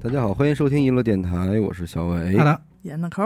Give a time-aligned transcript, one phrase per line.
[0.00, 2.36] 大家好，欢迎收听娱乐电台，我是小伟。
[2.36, 3.24] 阿达，演的抠，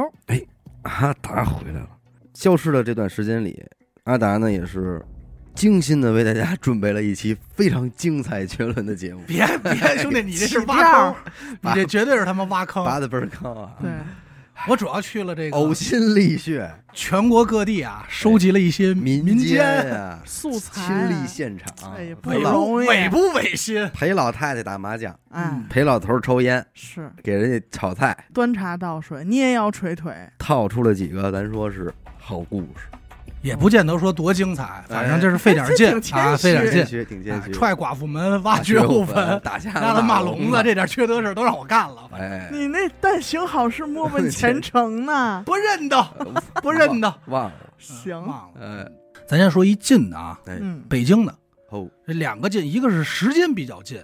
[0.83, 1.89] 阿达回来了。
[2.33, 3.63] 消失的这段时间里，
[4.05, 5.05] 阿达呢也是
[5.55, 11.15] 精心的为大家准备了一期非常精彩绝伦的节目，别别，兄弟，你这是挖坑，
[11.61, 12.83] 你这绝对是他妈挖坑。
[12.85, 13.91] 挖的倍儿坑啊，对，
[14.69, 23.85] 我主要去了这个呕心沥血，全国各地啊，收集了一些民间啊，素材亲历现场，哎呀不老容易违不违心？
[23.93, 32.87] 陪老太太打麻将，哎，陪老头儿抽烟，是给人家炒菜，端茶倒水，你也要捶腿，套出了几个咱说是好故事，
[33.43, 37.53] 也不见得说多精彩，反正就是费点哎劲啊，费点劲。
[37.53, 45.43] 踹寡妇门，挖掘户坟，打架拉他骂聋子，这点缺德事都让我干了，哎，你那但行好事，莫问前 程呢。
[45.45, 46.03] 不认得，
[46.63, 47.13] 不认得。
[47.27, 48.61] 忘了，行，忘了。
[48.61, 48.89] 哎，
[49.27, 50.39] 咱先说一近的啊，
[50.89, 51.35] 北京的
[51.71, 54.01] 哦，这两个近，一个是时间比较近，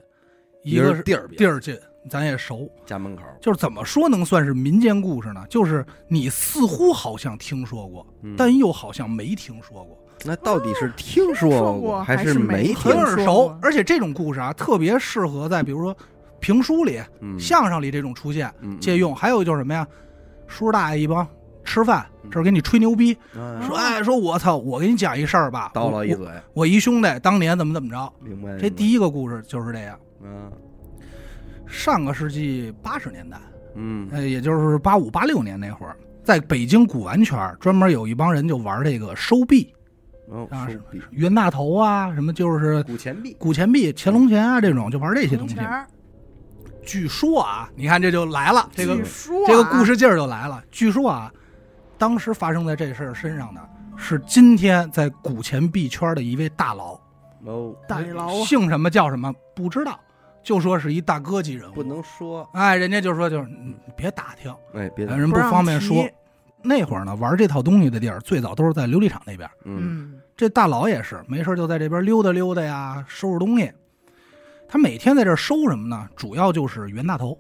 [0.65, 1.79] 一个是地儿地儿近，
[2.09, 2.69] 咱也熟。
[2.87, 5.45] 家门口，就是怎么说能算是民间故事呢？
[5.49, 12.93] 就是你似乎好像听说过，嗯但又好像没听说过，那到底是听说听说过还还是没听听？
[12.93, 13.59] 说耳熟过。
[13.63, 15.97] 而且这种故事啊，特别适合在比如说
[16.41, 19.15] 评书里、嗯相声里这种出现嗯借用。
[19.15, 19.87] 还有就是什么呀，
[20.47, 21.27] 叔叔大爷一帮
[21.65, 28.13] 吃饭，嗯这是给你吹牛逼，嗯说哎，说我操，我给你讲一事儿吧，我叨唠一嘴，我一兄弟当年怎么怎么着。
[28.21, 28.57] 明白？
[28.59, 30.51] 这第一个故事就是这样，嗯
[31.69, 33.39] 上个世纪八十年代。
[33.75, 34.09] 嗯。
[34.11, 39.73] 呃，也就是八五八六年那会儿，在北京古玩圈儿专门有一帮人就玩这个收币、
[40.29, 41.01] 哦，啊是收币。
[41.13, 45.57] 冤大头啊，什么就是古钱币，古钱币、乾隆钱啊这种，就玩这些东西。
[46.85, 49.01] 据说啊，你看这就来了，这个啊。
[49.47, 50.63] 这个故事劲儿就来了。
[50.71, 51.31] 据说啊，
[51.99, 53.61] 当时发生在这事儿身上的
[53.95, 56.99] 是今天在古钱币圈的一位大佬，
[57.45, 60.01] 哦，大佬啊，姓什么叫什么不知道，
[60.49, 61.75] 就说是一大哥级人物。
[61.75, 66.09] 不能说，哎，人家就说就是你别打听，哎，别听，人不方便说。
[66.63, 69.47] 那会儿呢，玩这套东西的地儿最早都是在琉璃厂那边。
[69.67, 73.71] 嗯嗯，这大佬也是没事就在这边溜达溜达呀，收拾东西。
[74.67, 76.09] 他每天在这收什么呢？
[76.17, 77.39] 主要就是袁大头。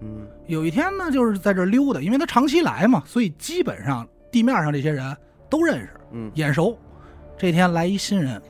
[0.00, 5.14] 嗯有一天呢，就是在这溜达，因为他长期来嘛，所以基本上地面上这些人
[5.50, 6.74] 都认识，嗯眼熟。
[7.36, 8.40] 这天来一新人，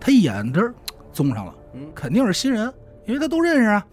[0.00, 0.74] 他一眼这儿
[1.12, 2.72] 综上了，嗯肯定是新人，
[3.10, 3.84] 因为他都认识啊。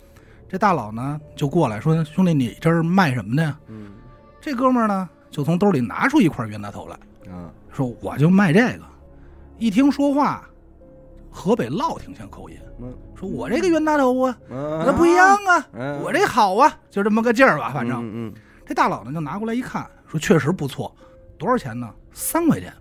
[0.50, 3.92] 这大佬呢就过来说：“兄弟，你这是卖什么的呀嗯？”
[4.40, 6.96] 这哥们儿呢就从兜里拿出一块冤大头来。
[7.32, 8.84] 啊，说我就卖这个。
[9.58, 10.48] 一听说话，
[11.30, 17.72] 河北烙挺像口音，嗯说我这个冤大头啊，嗯那不一样啊，嗯我这好啊，就这么个劲儿吧。
[17.74, 18.34] 反正、嗯
[18.66, 20.94] 这大佬呢就拿过来一看，说确实不错，
[21.38, 21.90] 多少钱呢？
[22.14, 22.72] 三块钱，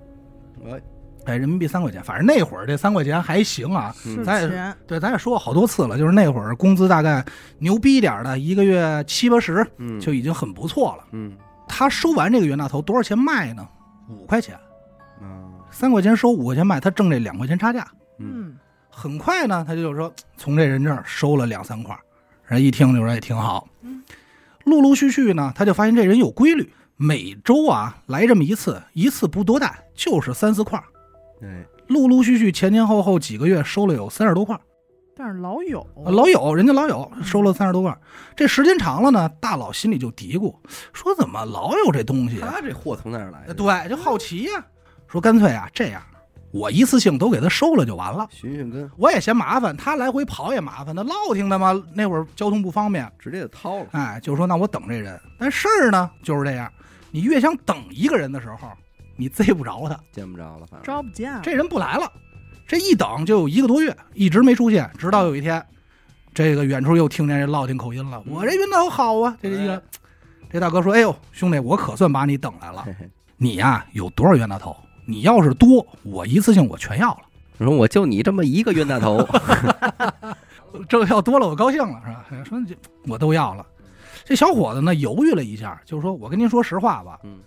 [0.64, 0.80] 嗯，
[1.26, 2.02] 哎，哎，人民币三块钱。
[2.02, 3.94] 反正那会儿这三块钱还行啊。
[4.24, 7.24] 咱也钱，对，咱也说过好多次了，就是那会儿工资大概
[7.58, 11.04] 牛逼点的，一个月七八十嗯就已经很不错了。
[11.12, 11.36] 嗯
[11.68, 13.68] 他收完这个袁大头多少钱卖呢？
[14.08, 14.56] 五块钱，
[15.20, 17.86] 嗯三块钱收，五块钱卖，他挣这两块钱差价。
[18.88, 21.98] 很快呢，他就说从这人这儿收了两三块，
[22.46, 23.68] 人一听就说也挺好。
[23.82, 24.02] 嗯
[24.64, 30.84] 陆陆续续呢，他就发现这人有规律，每周啊来这么一次，一次不多带，就是三四块儿。
[31.42, 34.58] 哎陆陆续续前前后后几个月收了有三十多块，
[35.16, 37.96] 但是老有呃老有人家老有收了三十多块。
[38.34, 40.54] 这时间长了呢，大佬心里就嘀咕，
[40.92, 42.54] 说怎么老有这东西啊？
[42.54, 44.64] 他这货从哪儿来对，就好奇呀、
[45.06, 46.02] 说干脆啊这样，
[46.52, 48.26] 我一次性都给他收了就完了。
[48.30, 50.92] 寻寻根，我也嫌麻烦，他来回跑也麻烦。
[50.92, 53.86] 那落听他妈，那会儿交通不方便，直接就掏了。
[53.92, 55.20] 哎，就说那我等这人。
[55.38, 56.68] 但事儿呢就是这样，
[57.12, 58.68] 你越想等一个人的时候，
[59.16, 62.10] 你贼不着他，见不着了，反正招不见了，这人不来了。
[62.66, 65.64] 这一等就有一个多月，一直没出现，直到有一天，
[66.34, 68.22] 这个远处又听见这落听口音了。
[68.26, 69.82] 我这云头好啊，这一个，
[70.50, 72.82] 这大哥说：“哎呦，兄弟，我可算把你等来了。
[72.82, 74.76] 嘿嘿你呀有多少冤大头？
[75.06, 77.20] 你要是多，我一次性我全要了。
[77.58, 79.26] 我说我就你这么一个冤大头，
[80.88, 82.26] 这要多了我高兴了，是吧？
[82.30, 82.74] 哎说这
[83.06, 83.64] 我都要了。
[84.24, 87.38] 这小伙子呢犹豫了一下，就是说：“我跟您说实话吧，嗯，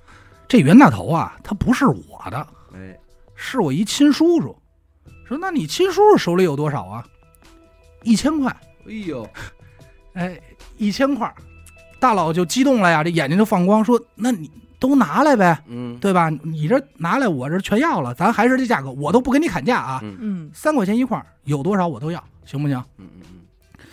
[0.50, 3.00] 这袁大头啊，他不是我的，哎，
[3.36, 4.54] 是我一亲叔叔。”
[5.26, 7.06] 说：“那你亲叔叔手里有多少啊？
[8.02, 8.50] 一千块。
[8.88, 9.30] 哎呦，
[10.14, 10.42] 哎，
[10.78, 11.32] 一千块。”
[12.02, 14.50] 大佬就激动了呀，这眼睛就放光，说：“那你
[14.80, 16.30] 都拿来呗，嗯对吧？
[16.42, 23.86] 你这拿来，我这全要了，咱还是这价格，我都不给你砍价啊，嗯嗯三块钱一块，有多少我都要，行不行？”嗯嗯嗯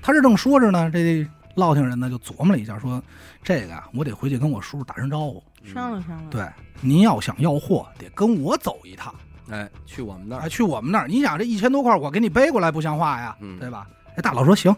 [0.00, 3.02] 他这正说着呢，这落听人呢就琢磨了一下，说
[3.42, 5.42] ：“这个啊，我得回去跟我叔叔打声招呼。
[5.62, 6.46] 嗯，商量商量，对，
[6.80, 9.14] 您要想要货，得跟我走一趟，
[9.50, 11.06] 哎，去我们那儿，哎，去我们那儿。
[11.06, 13.86] 你想这一千多块，我给你背过来不像话呀，嗯对吧？”
[14.16, 14.74] 哎，大佬说：“行，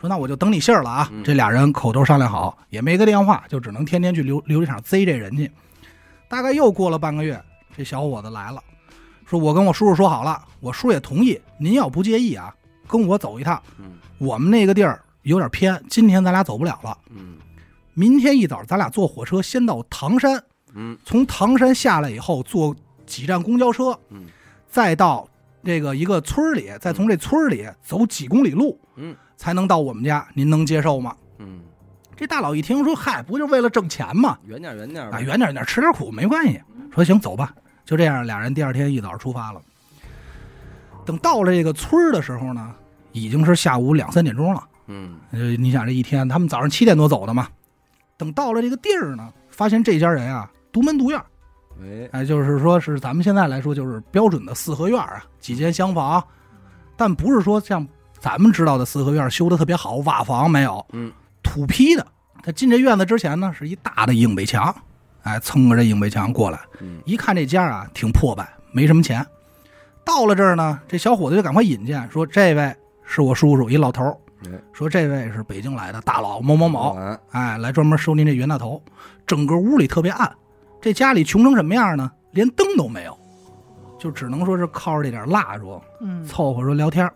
[0.00, 1.08] 说那我就等你信儿了啊。
[1.12, 5.50] 嗯这俩人口头商量好，也没个电话，就只能天天去琉琉璃厂贼这人去。
[6.28, 7.42] 大概又过了半个月，
[7.76, 8.62] 这小伙子来了，
[9.26, 12.54] 说我跟我叔叔说好了，我叔也同意，您要不介意啊，
[12.86, 13.60] 跟我走一趟。
[13.78, 16.96] 嗯我们那个地儿有点偏，今天咱俩走不了了。
[17.10, 17.36] 嗯
[17.94, 20.42] 明天一早咱俩坐火车先到唐山，
[20.74, 22.74] 嗯从唐山下来以后坐
[23.04, 24.26] 几站公交车，嗯
[24.68, 25.28] 再到
[25.64, 30.26] 这个一个村里，再从这村里走几公里路，嗯才能到我们家。
[30.34, 31.14] 您能接受吗？
[31.38, 31.60] 嗯，
[32.16, 34.38] 这大佬一听说，嗨，不就为了挣钱吗？
[34.46, 36.62] 远点远点啊，吧，远点远点，吃点苦没关系。
[36.94, 37.52] 说行，走吧。
[37.84, 39.60] 就这样，俩人第二天一早出发了。
[41.04, 42.72] 等到了这个村儿的时候呢，
[43.12, 44.62] 已经是下午两三点钟了。
[44.92, 47.46] 嗯呃，你想这一天，他们早上七点多走的嘛。
[48.16, 51.24] 等到了这个地儿呢，发现这家人啊独门独院儿，
[51.80, 56.22] 哎哎，就是说是咱们现在来说就是标准的四合院啊，几间厢房，
[56.96, 57.86] 但不是说像
[58.18, 61.12] 咱们知道的四合院修的特别好，瓦房没有，嗯
[61.42, 62.06] 土坯的。
[62.42, 64.74] 他进这院子之前呢，是一大的硬北墙，
[65.22, 69.24] 哎，蹭着这硬北墙过来，嗯一看这家啊挺破败，没什么钱。
[70.04, 74.10] 到了这儿呢，这小伙子就赶快引荐说：“这位是我叔叔，一老头儿。
[74.10, 74.29] 哎
[74.72, 78.82] 说这位是北京来的大佬某某某，晚哎，来专门收您这袁大头。
[79.26, 80.30] 整个屋里特别暗，
[80.80, 82.10] 这家里穷成什么样呢？
[82.32, 83.16] 连灯都没有，
[83.98, 87.12] 就只能说是靠着这点蜡烛嗯，凑合着聊天儿。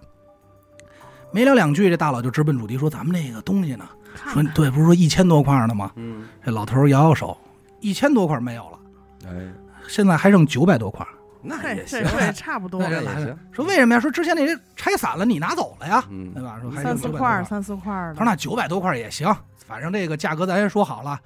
[1.32, 3.88] 没聊两句，这大佬就直奔主题说：“咱们那个东西呢，
[4.28, 7.36] 说对，不是说一千多块呢吗嗯？”这老头摇摇手，
[7.80, 8.78] 一千多块没有了，
[9.26, 9.52] 哎，
[9.88, 11.04] 现在还剩九百多块。
[11.44, 12.02] 那也行
[12.34, 14.00] 差不多了那也行，说为什么呀？
[14.00, 16.58] 说之前那些拆散了，你拿走了呀，嗯对吧？
[16.60, 18.14] 说还剩900多三四块儿，三四块儿的。
[18.14, 19.34] 他说那九百多块也行，
[19.66, 21.20] 反正这个价格咱也说好了。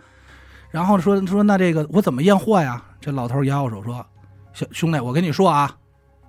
[0.70, 2.82] 然后说说那这个我怎么验货呀？
[3.00, 4.04] 这老头摇摇手说
[4.52, 5.74] ：“兄兄弟，我跟你说啊，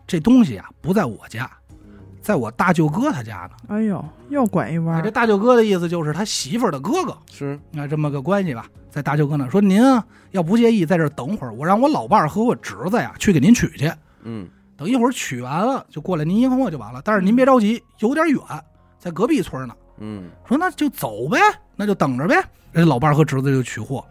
[0.05, 1.49] 这东西啊不在我家，
[2.21, 3.51] 在我大舅哥他家呢。
[3.67, 5.09] 哎呦，又拐一弯这。
[5.09, 8.65] 大舅哥的意思就是他媳妇儿的哥哥，是啊，这么个关系吧。
[8.89, 13.91] 在大舅哥那说您啊，要不介意在这儿等会儿，我让我老伴儿和我侄子呀去给您取去。
[14.23, 17.01] 嗯等一会儿取完了就过来您一货就完了。
[17.03, 18.41] 但是您别着急，有点远，
[18.97, 19.75] 在隔壁村呢。
[19.99, 21.37] 嗯说那就走呗，
[21.75, 22.35] 那就等着呗。
[22.73, 24.03] 这老伴儿和侄子就取货，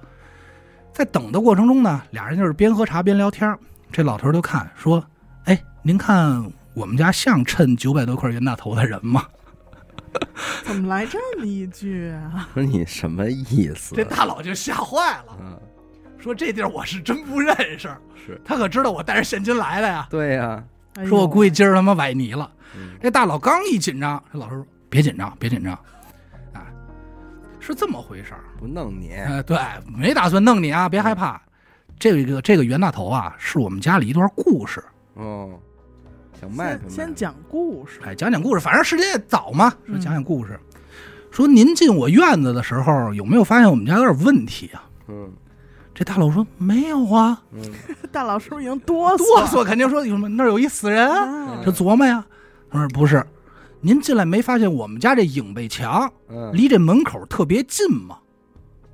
[0.92, 3.58] 在等的过程中呢，俩人就是边喝茶边聊天儿。
[3.90, 5.02] 这老头儿就看说
[5.46, 6.44] ：“哎，您看
[6.78, 9.24] 我们家像趁九百多块袁大头的人吗
[10.64, 12.48] 怎么来这么一句啊？
[12.54, 13.96] 说你什么意？”思？
[13.96, 15.58] 这大佬就吓坏了，嗯
[16.20, 17.88] 说：“这地儿我是真不认识，
[18.26, 20.06] 是他可知道我带着现金来的呀。
[20.10, 20.62] 对呀，
[21.06, 22.50] 说我估计今儿他妈崴泥了。
[22.76, 25.74] 嗯这大佬刚一紧张，这老师说：“别紧张，别紧张，
[26.52, 26.66] 啊，
[27.60, 31.40] 是这么回事儿。”不弄你，呃，对，没打算弄你啊，别害怕。
[31.98, 34.82] 这个这个袁大头啊，是我们家里一段故事。
[35.14, 35.58] 哦，
[36.40, 38.00] 想卖卖先先讲故事。
[38.04, 40.58] 哎，讲讲故事，反正时间也早嘛，说嗯讲讲故事。
[41.30, 44.84] 说您进我院子的时候，有没有发现我们家有点问题啊？
[45.08, 45.30] 嗯
[45.94, 47.60] 这大佬说没有啊，嗯
[48.12, 52.24] 大佬是不是已经哆哆嗦肯定说有什么那儿有一死人啊，啊这琢磨呀。
[52.70, 53.24] 他说不是，
[53.80, 58.18] 您进来没发现我们家这影背墙嗯离这门口特别近吗？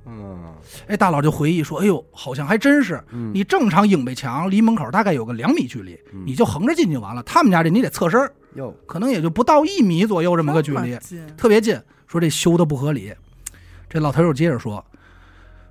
[0.07, 0.44] 嗯
[0.87, 3.03] 哎，大佬就回忆说，哎呦，好像还真是。
[3.11, 7.21] 嗯你正常影背墙离门口大概有个两米距离，嗯你就横着进去完了。
[7.23, 11.79] 他们家这你得侧身儿，哟可能也就不到一米左右这么个距离，近特别近。
[12.07, 13.13] 说这修的不合理，
[13.89, 14.83] 这老头又接着说，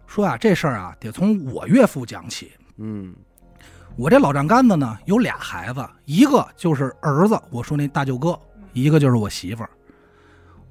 [0.06, 2.52] 说啊这事儿啊得从我岳父讲起。
[2.78, 3.14] 嗯
[3.96, 8.38] 我这老丈杆子呢有俩孩子，一个就是儿子，我说那大舅哥，
[8.72, 9.70] 一个就是我媳妇儿。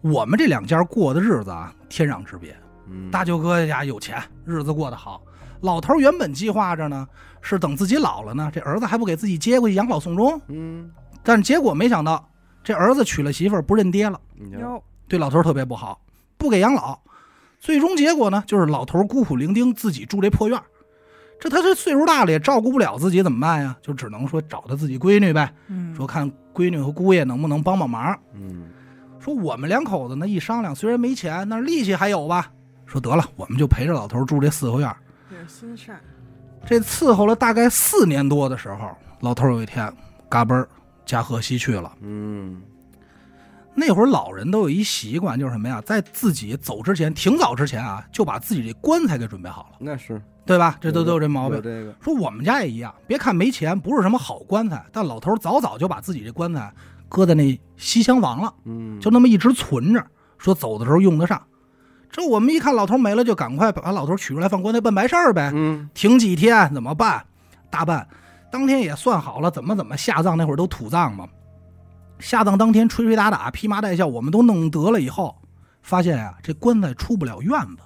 [0.01, 2.53] 我们这两家过的日子啊，天壤之别。
[2.89, 5.21] 嗯大舅哥家有钱，日子过得好。
[5.61, 7.07] 老头儿原本计划着呢，
[7.41, 10.39] 是等自己老了呢，这儿子还不给自己接过去养老送终。
[10.47, 10.91] 嗯
[11.23, 12.29] 但是结果没想到，
[12.63, 14.19] 这儿子娶了媳妇儿不认爹了，
[15.07, 16.01] 对老头儿特别不好，
[16.37, 16.99] 不给养老。
[17.59, 20.63] 最终结果呢，就是老头孤苦伶仃，自己住这破院儿。
[21.39, 23.75] 这他这岁数大了，也照顾不了自己，怎么办呀？
[23.81, 28.17] 就只能说找他自己闺女呗，嗯，说看闺女和姑爷能不能帮帮忙。
[28.33, 28.65] 嗯
[29.19, 32.51] 说我们两口子呢，一商量，虽然没钱，但是力气还有吧。
[32.93, 34.95] 说得了，我们就陪着老头儿住这四合院儿。
[35.27, 36.00] 这是心善，
[36.63, 39.91] 这伺候了大概四年多的时候，老头儿有一天
[40.29, 40.69] 嘎嘣儿
[41.03, 41.91] 驾鹤西去了。
[42.01, 42.62] 嗯
[43.73, 50.77] 那会儿老人都有一习惯，就是什么呀，在自己走之前，挺早之前啊，就把自己这棺材给准备好了，那是对吧？
[50.79, 51.55] 这都都有这毛病。
[51.55, 56.71] 有这个说我们家也一样，别看没钱，不是什么好棺材，但老头儿早早就把自己这棺材
[57.09, 60.05] 搁在那西厢房了，嗯就那么一直存着，
[60.38, 61.41] 说走的时候用得上。
[62.13, 65.51] 这我们一看老头没了，就赶快把老头取出来放棺材办白事儿呗。
[65.53, 67.25] 嗯停几天怎么办？
[67.72, 68.08] 大办，
[68.51, 71.27] 当天也算好了，怎么怎么下葬那会儿都土葬嘛。
[72.20, 75.36] 下葬当天吹吹打打、披麻戴孝，我们都弄得了以后，
[75.82, 77.82] 发现啊、这棺材出不了院子。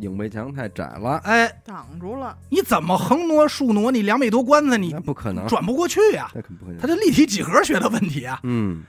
[0.00, 3.90] 影背墙太窄了，哎，挡住了，你怎么横挪竖挪？
[3.90, 6.78] 你两米多棺材，你那不可能，转不过去呀、那肯不可能。
[6.80, 8.38] 它这立体几何学的问题啊！
[8.42, 8.82] 嗯，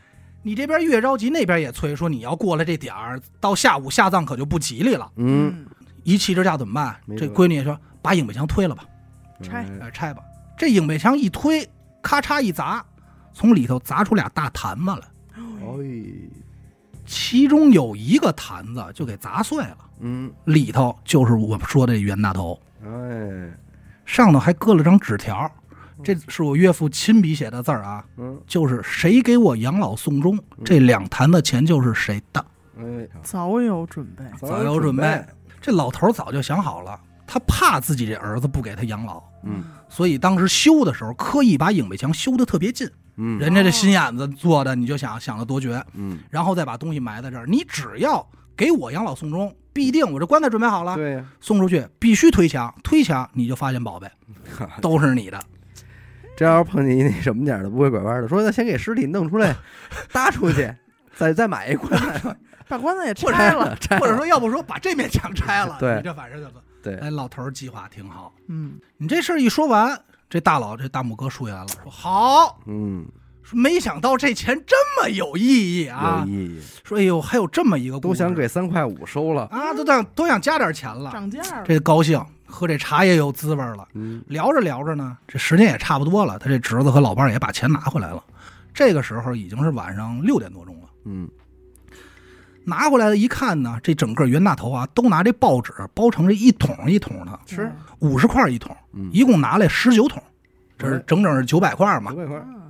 [0.45, 5.11] 你这边越着急，那边也催，说你要过了这点儿，到下午下葬可就不吉利了。
[5.15, 5.65] 嗯，
[6.03, 6.95] 一气之下怎么办？
[7.17, 8.85] 这闺女说把影壁墙推了吧，
[9.41, 10.21] 拆拆吧。
[10.55, 11.67] 这影壁墙一推，
[11.99, 12.85] 咔嚓一砸，
[13.33, 15.01] 从里头砸出俩大坛子来，
[15.35, 16.05] 哎，
[17.07, 23.49] 其中有一个坛子就给砸碎了，嗯，里头就是我们说的袁大头，哎，
[24.05, 25.51] 上头还搁了张纸条，
[26.05, 32.45] 这是我岳父亲笔写的字儿啊，嗯，就是谁给我养老送终，这两坛子钱就是谁的。
[32.77, 34.23] 哎，早有准备。
[34.39, 35.25] 早有准备。
[35.61, 42.89] 这老头儿早就想好了，他怕自己这儿子不给他养老，嗯所以当时修的时候刻意把影壁墙修的特别近。
[43.17, 47.45] 嗯，人家这心眼子做的，你就想想的多绝，嗯，然后再把东西埋在这儿。
[47.47, 54.11] 你只要给我养老送终，必定我这棺材准备好了，对呀，送出去必须推墙，推墙你就发现宝贝，
[54.81, 55.39] 都是你的。
[56.35, 59.55] 这要是碰见一那什么点儿的不会拐弯的，说那先给尸体弄出来，
[60.11, 60.73] 搭出去，
[61.15, 62.35] 再再买一棺材，
[62.67, 68.33] 把棺材也 拆了，拆或者说，要不说把这面墙拆了，对你这反正就是，对，哎，老头儿计划挺好。
[68.47, 69.97] 嗯，你这事儿一说完，
[70.29, 73.05] 这大佬这大拇哥竖起来了，说好，嗯，
[73.41, 76.31] 说没想到这钱这么有意义啊有！
[76.31, 81.63] 意义，说哎呦，还有这么一个故事都想给三块五收了，啊，都想都想加点钱了，涨价了。
[81.65, 82.19] 这高兴，
[82.55, 83.87] 喝这茶也有滋味了。
[83.93, 88.23] 嗯聊着聊着呢，这时间也差不多了，他这侄子和老伴儿也把钱拿回来了。
[88.73, 90.89] 这个时候已经是晚上六点多钟了。
[91.03, 91.29] 嗯，
[92.63, 100.23] 拿回来的一看呢，这整个袁大头啊，都拿这报纸包成这一桶一桶的，是，五十块一桶，嗯，一共拿来十九桶，
[100.77, 102.17] 这是哎整整是九百块嘛九。
[102.17, 102.61] 百块，嗯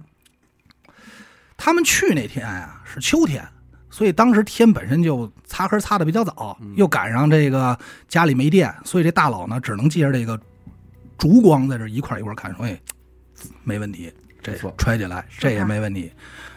[1.58, 3.48] 他们去那天呀、是秋天，
[3.96, 6.74] 所以当时天本身就擦黑擦的比较早，嗯。
[6.76, 10.38] 又赶上这个家里没电，所以这大佬呢只能借着这个
[11.18, 12.78] 烛光在这一块一块看，说哎，
[13.64, 14.12] 没问题，
[14.44, 16.12] 这揣起来这也没问题。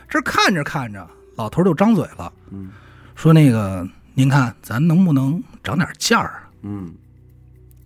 [0.09, 2.73] 这看着看着，老头就张嘴了，嗯。
[3.15, 6.51] 说那个您看咱能不能涨点价儿啊？
[6.63, 6.93] 嗯，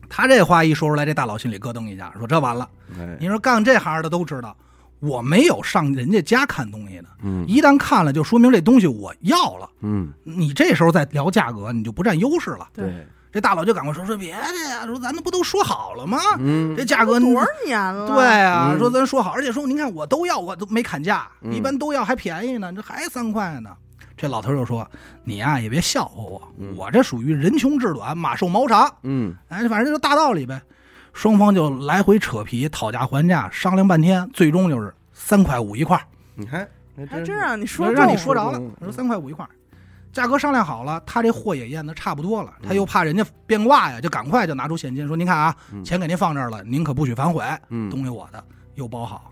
[0.08, 2.66] 他这话一说出来，这大佬心里咯噔一下，说这完了。
[2.98, 4.56] 哎，你说干这行的都知道，
[5.02, 9.68] 我没有上人家家看东西的，嗯一旦看了，就说明这东西我要了。
[9.80, 12.68] 嗯，你这时候再聊价格，你就不占优势了。
[12.72, 16.18] 对，这大佬就赶快说说别的呀，说咱们不都说好了吗？
[16.38, 18.06] 嗯这价格多少年了？
[18.14, 23.70] 对啊，嗯说咱说好，而且说您看我都要，我都没砍价，嗯一般都要还便宜呢，这还三块呢。
[24.16, 24.88] 这老头就说
[25.24, 30.62] ：“你呀、也别笑话我，嗯我这属于人穷志短，马瘦毛长，嗯哎，反正就大道理呗。”
[31.12, 36.02] 双方就来回扯皮，讨价还价，商量半天，最终就是三块五一块儿。
[36.34, 36.66] 你看，
[36.96, 39.46] 还还真让你说让你说着了嗯，说三块五一块，
[40.12, 45.84] 价格商量好了，他这货也验的差不多了，嗯他又怕人家变卦呀，就赶快就拿出现金说：“您看啊，嗯。
[45.84, 47.90] 钱给您放这儿了，您可不许反悔，嗯。
[47.90, 48.42] 东西我的，
[48.74, 49.30] 又包好。”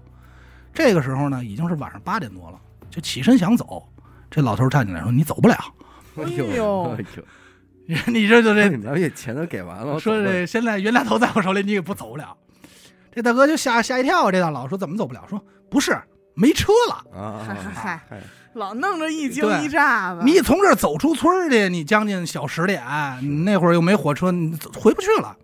[0.73, 2.59] 这个时候呢，已经是晚上八点多了，
[2.91, 3.83] 就起身想走，
[4.31, 5.57] 这老头站起来说：“你走不了，
[6.17, 6.97] 哎呦，哎呦，
[8.07, 12.37] 你这就这你们这钱都给完了，说这现在袁大头在我手里，你也不走不了。”
[13.13, 14.31] 这大哥就吓吓一跳啊！
[14.31, 16.01] 这大佬说：“怎么走不了？”说：“不是，
[16.35, 18.21] 没车了。”啊，嗨嗨嗨嗨，
[18.53, 20.23] 老弄着一惊一乍的。
[20.23, 22.81] 你从这儿走出村去，你将近小十点，
[23.45, 25.37] 那会儿又没火车，你回不去了。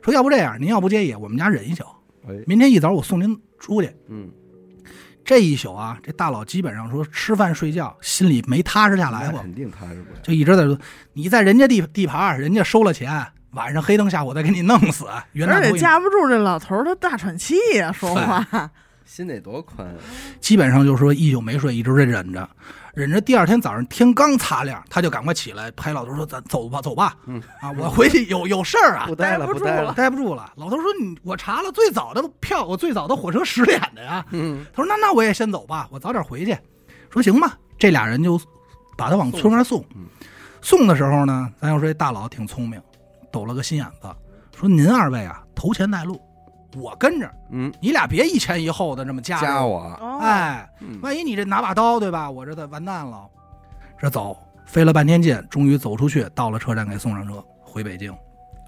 [0.00, 1.82] 说要不这样，您要不介意，我们家忍一宿，
[2.28, 3.90] 哎，明天一早我送您出去。
[4.08, 4.30] 嗯，
[5.28, 10.78] 这一宿啊，这大佬基本上说吃饭睡觉，心里没踏实下来过，肯定踏实不了，就一直在说
[11.12, 15.04] 你在人家地地盘，人家收了钱，晚上黑灯瞎火再给你弄死。
[15.32, 18.70] 袁大头而且架不住这老头儿他大喘气呀，说话。
[19.04, 19.96] 心得多宽啊，
[20.40, 22.48] 基本上就是说一宿没睡，一直在忍着，
[22.98, 23.20] 忍着。
[23.20, 30.52] 第二天早上天刚擦亮，他就赶快起来拍老头说：“咱走吧，走吧。”嗯啊，我回去有有事儿啊 不，待了，不住了待了，待不住了。
[30.56, 34.24] 老头说：“你我查了最早的票，我最早的火车十点的呀。
[34.30, 36.58] 嗯，”他说：“那那我也先走吧，我早点回去。”
[37.10, 38.40] 说：“行吧。”这俩人就
[38.96, 40.06] 把他往村外送嗯。
[40.60, 42.82] 送的时候呢，咱要说这大佬挺聪明，
[43.30, 44.08] 抖了个心眼子，
[44.58, 46.20] 说：“您二位啊，头前带路，
[46.76, 51.00] 我跟着，嗯，你俩别一前一后的这么夹着加我，哦，哎，嗯。
[51.00, 52.30] 万一你这拿把刀，对吧？
[52.30, 53.26] 我这得完蛋了。
[53.98, 58.12] 这走，费了半天劲，终于走出去，到了车站，给送上车，回北京，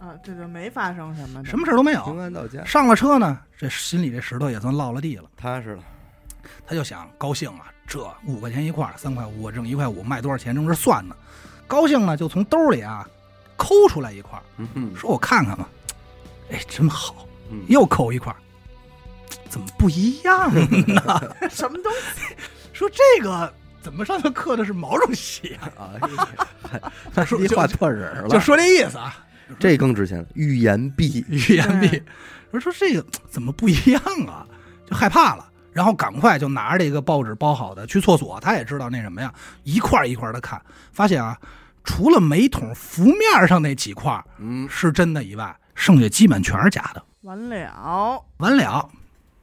[0.00, 2.22] 啊，这就没发生什么，什么事都没平有。
[2.22, 5.24] 安到家，上了车呢，这心里这石头也算落了地了。
[5.36, 5.82] 踏实了，
[6.66, 11.14] 他就想，高兴啊，这五块钱一块儿，三块五，我挣一块五，卖多少钱正是算呢。
[11.66, 13.06] 高兴呢，就从兜里啊
[13.56, 15.68] 抠出来一块，嗯哼，说我看看吧，
[16.50, 17.29] 哎，真好，嗯
[17.68, 18.36] 又抠一块儿，
[19.48, 20.52] 怎么不一样
[20.86, 21.20] 呢？
[21.50, 22.34] 什么东西？
[22.72, 23.52] 说这个
[23.82, 25.90] 怎么上头刻的是毛主席啊？
[26.00, 26.08] 哎
[26.78, 29.24] 呀， 还说一画断人了，就说这意思啊，
[29.58, 32.02] 这更值钱了，预言币，预言币对。
[32.52, 34.46] 我说这个怎么不一样啊？
[34.88, 40.60] 就害怕了，然后赶快就拿着这个报纸包好的去厕所，他也知道那什么呀，一块一块的看，
[40.92, 41.38] 发现啊，
[41.84, 47.02] 除了每桶浮面上那几块嗯，是真的以外，剩下基本全是假的。
[47.22, 48.88] 完了，完了，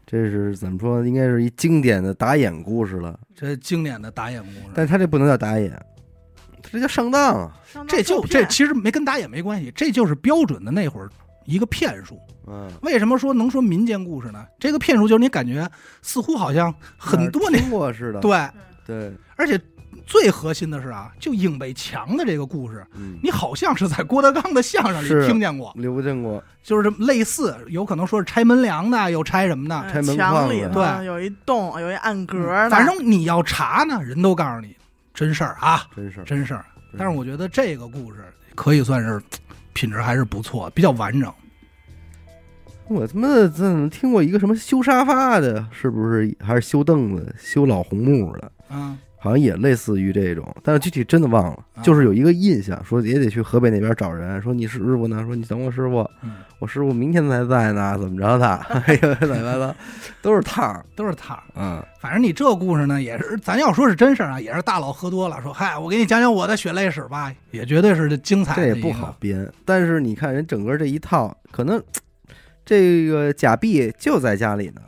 [0.05, 1.05] 这是怎么说？
[1.05, 4.65] 应该是一经典的打眼故事了，这经典的打眼故事。
[4.73, 5.79] 但他这不能叫打眼，
[6.63, 7.55] 这叫上当啊！
[7.71, 11.09] 上当这就这其实没跟打眼没关系，这就是标准的那会儿
[11.45, 12.19] 一个骗术。
[12.47, 14.43] 嗯，为什么说能说民间故事呢？
[14.57, 15.69] 这个骗术就是你感觉
[16.01, 18.49] 似乎好像很多年听过似的，对，
[18.87, 19.59] 对，而且
[20.07, 31.05] 最核心的是啊，就影北墙的这个故事，嗯，你好像是在郭德纲的相声是里听见过，刘见过，就是这么类似，有可能说是拆门梁的，有拆什么的，哎拆门墙里头对。
[31.05, 34.75] 有一洞，有一暗格的，反正你要查呢，人都告诉你
[35.13, 36.65] 真事儿啊，真是，真事儿。
[36.89, 38.23] 真但是我觉得这个故事
[38.55, 39.21] 可以算是
[39.73, 41.31] 品质还是不错，比较完整。
[42.87, 46.33] 我他妈的怎么听过一个什么修沙发的，是不是？
[46.39, 48.51] 还是修凳子、修老红木的？
[48.69, 55.23] 嗯，好像也类似于这种，但是具体真的忘了，啊就是有一个印象，说也得去河北那边找人，说你师傅呢？
[55.25, 58.47] 说你等我师傅，嗯我师傅明天才在呢，怎么着的？
[58.47, 59.75] 哎呦，乱七八糟，
[60.23, 61.43] 都是套儿，都是套 儿。
[61.55, 68.55] 嗯，反正你这故事呢，也是咱要说是真事儿啊，也是大佬喝多了说，嗨，我给你讲讲我的血泪史吧，也绝对是精彩。
[68.55, 69.15] 这也不好。
[69.19, 69.47] 编。
[69.65, 71.79] 但是你看人整个这一套，可能
[72.65, 74.81] 这个假币就在家里呢，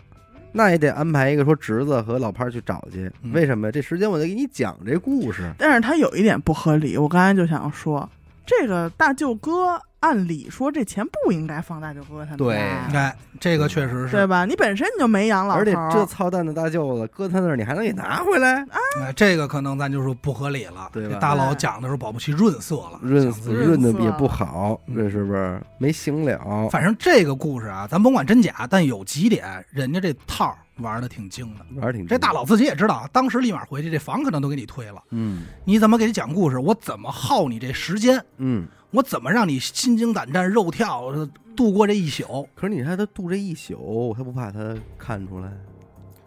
[0.52, 3.12] 那也得安排一个说侄子和老潘去找去。
[3.24, 3.72] 嗯为什么？
[3.72, 5.52] 这时间我得给你讲这故事。
[5.58, 8.10] 但是他有一点不合理，我刚才就想说，
[8.50, 12.56] 这个大舅哥按理说这钱不应该放大舅哥他们对
[12.92, 14.44] 家哎，这个确实是，对吧？
[14.44, 18.66] 你本身你就没养老头而且，这操蛋的大舅子搁他那儿，你还能给拿回来？
[19.00, 20.90] 哎，这个可能咱就说不合理了。
[20.92, 26.70] 对吧大佬讲的时候保不齐润色了，润色润的也不好，嗯这是不是没行了？
[26.72, 31.66] 反正这个故事啊，咱甭管真假，但有几点，人家这套儿玩的挺精的。
[31.76, 35.04] 玩儿挺这大佬自己也知道，啊，当时立马回去，这房可能都给你推了。
[35.12, 36.58] 嗯你怎么给你讲故事？
[36.60, 38.24] 我怎么耗你这时间？
[38.38, 42.48] 嗯，我怎么让你心惊胆战、肉跳呃度过这一宿？
[42.56, 45.52] 可是你看他度这一宿，他不怕他看出来？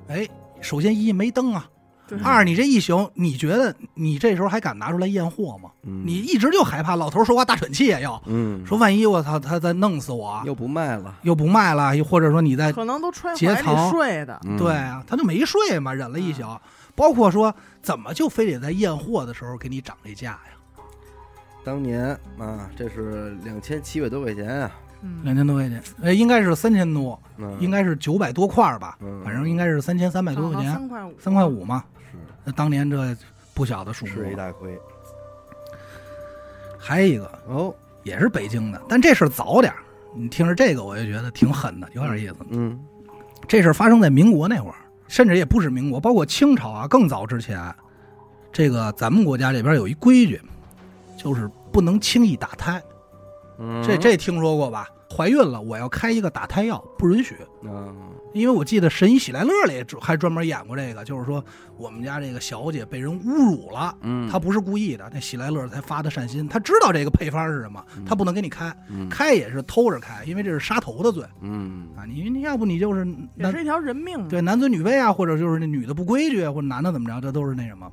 [0.09, 0.29] 哎，
[0.61, 1.82] 首先一没灯啊，对
[2.23, 5.71] 二你这一宿，你觉得你这时候还敢拿出来验货吗？
[5.85, 16.43] 嗯，你一直就害怕老头说话大喘气也要嗯说，万一我操他再弄死我，又不卖了，又不卖了，又或者说你在可能都揣怀节操里睡的，嗯对，啊，他就没睡嘛，忍了一宿。
[16.95, 20.85] 包括说怎么就非得在验货的时候给你涨这价呀？
[21.65, 24.92] 当年啊，这是两千七百多块钱啊，嗯，
[25.23, 27.57] 两千多块钱，呃，应该是三千多，嗯。
[27.61, 29.21] 应该是九百多块儿吧，嗯。
[29.25, 31.85] 反正应该是三千三百多块钱，三块五，三块五嘛。
[32.11, 32.19] 是。
[32.45, 33.17] 那当年这
[33.55, 34.13] 不小的数目。
[34.13, 34.79] 吃一大亏。
[36.79, 39.79] 还有一个哦，也是北京的，但这事儿早点儿。
[40.15, 42.37] 你听着这个，我就觉得挺狠的，有点意思。
[42.51, 42.79] 嗯。
[43.49, 44.77] 这事儿发生在民国那会儿，
[45.09, 47.75] 甚至也不止民国，包括清朝啊，更早之前，
[48.53, 50.41] 这个咱们国家这边有一规矩，
[51.17, 52.81] 就是不能轻易打胎。
[53.63, 54.89] 嗯，这这听说过吧？
[55.09, 57.37] 怀孕了，我要开一个打胎药，不允许。
[57.63, 57.95] 嗯
[58.33, 61.45] 因为我记得《神医喜来乐》里还专门演过这个，就是说
[61.77, 72.07] 我们家这个小姐被人侮辱了，嗯，她不是故意的，那喜来乐才发的善心，他知道这个配方是什么，他不能给你开，嗯开也是偷着开，因为这是杀头的罪嗯啊！
[72.09, 73.05] 你你要不你就是
[73.37, 74.27] 也男是一条人命。
[74.29, 77.87] 对男尊女卑啊，或者就是那女的不规矩，或者男的怎么着，这都是那什么。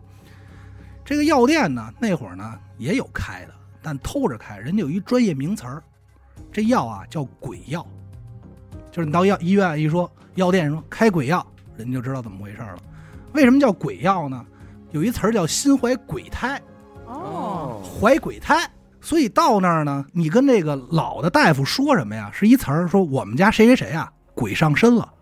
[1.04, 5.84] 这个药店呢，那会儿呢也有开的，但偷着开，人家有一专业名词儿，
[6.52, 7.86] 这药啊叫鬼药，
[8.92, 11.46] 就是你到药医院一说，药店说开鬼药，
[11.78, 12.78] 人家就知道怎么回事了。
[13.34, 14.46] 为什么叫鬼药呢？
[14.92, 16.60] 有一词儿叫心怀鬼胎，
[17.06, 18.70] 哦，怀鬼胎。
[19.02, 22.30] 所以到那儿呢，你跟那个老的大夫说什么呀？
[22.34, 25.14] 是一词儿，说我们家谁谁谁啊，鬼上身了。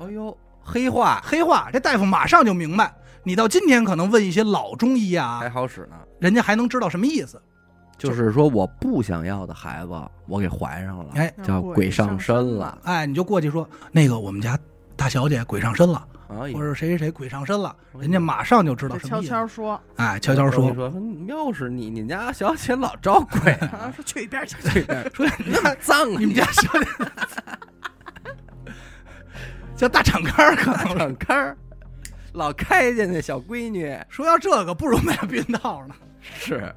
[0.00, 2.92] 哎呦，黑话黑话，这大夫马上就明白。
[3.22, 5.96] 你到今天可能问一些老中医啊还，好使呢。
[6.18, 7.40] 人家还能知道什么意思。
[8.08, 9.92] 就是说，我不想要的孩子，
[10.26, 14.58] 我给怀上了，哎叫鬼上身了哎，你就过去说，那个我们家
[14.96, 16.46] 大小姐鬼上身了，啊！
[16.52, 19.28] 或者谁谁谁鬼上身了，人家马上就知道悄什么意思。
[19.28, 20.92] 悄说，哎，悄悄说，说，
[21.26, 24.84] 又是你你们家小姐老招鬼， 啊说去一边去去，
[25.14, 25.26] 说
[25.62, 26.86] 那脏你们家小姐
[29.76, 31.56] 叫大敞开儿，可能敞开儿，
[32.32, 35.94] 老开见那小闺女说要这个不如买避孕套呢。
[36.20, 36.72] 是，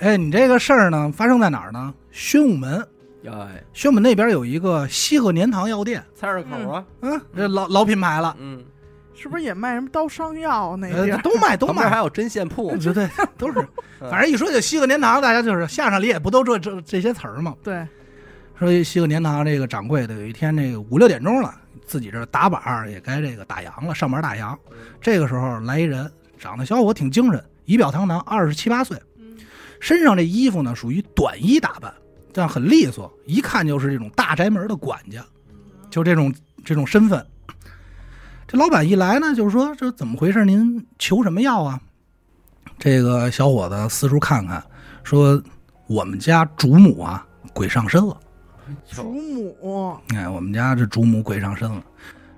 [0.00, 1.92] 哎，你这个事儿呢，发生在哪儿呢？
[2.10, 2.86] 宣武门，
[3.26, 8.34] 哎，宣武门那边有一个西鹤年堂药店，菜市口啊，嗯，这老老品牌了。
[8.38, 8.64] 嗯，
[9.14, 11.20] 是不是也卖什么刀伤药那呃地儿？
[11.20, 13.66] 都卖都卖，旁边还有针线铺，对对，都是。
[14.00, 17.54] 反正一说就西鹤年堂，大家就是相声里也不都这这这些词儿吗？
[17.62, 17.86] 对，
[18.58, 24.56] 说西鹤年堂这个掌柜的有一天这个五六点钟了，自己这打板儿也该这个打烊了，上班打烊。
[24.98, 29.02] 这个时候来一人，长得小伙挺精神，仪表堂堂，二十七八岁，嗯
[29.80, 31.92] 身上这衣服呢属于短衣打扮，
[32.32, 35.24] 但很利索，一看就是这种大宅门的管家，
[35.90, 36.32] 就这种
[36.64, 37.26] 这种身份。
[38.46, 40.44] 这老板一来呢，就是说这怎么回事？
[40.44, 41.80] 您求什么药啊？
[42.78, 44.62] 这个小伙子四处看看，
[45.02, 45.42] 说
[45.86, 48.16] 我们家主母啊鬼上身了。
[48.90, 51.82] 主母哎，我们家这主母鬼上身了。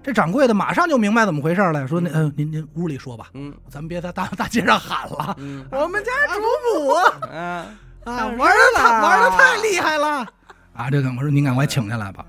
[0.03, 6.41] 这掌柜的马上就明白怎么回事了，说：“那嗯、您您屋里说吧，嗯咱们别在大大街上喊了嗯我们家主
[6.81, 6.91] 母
[7.27, 7.67] 啊，
[8.05, 10.27] 啊，玩的太玩的太厉害了
[10.75, 10.91] 啊！
[10.91, 12.27] 这个我说您赶快请下来吧。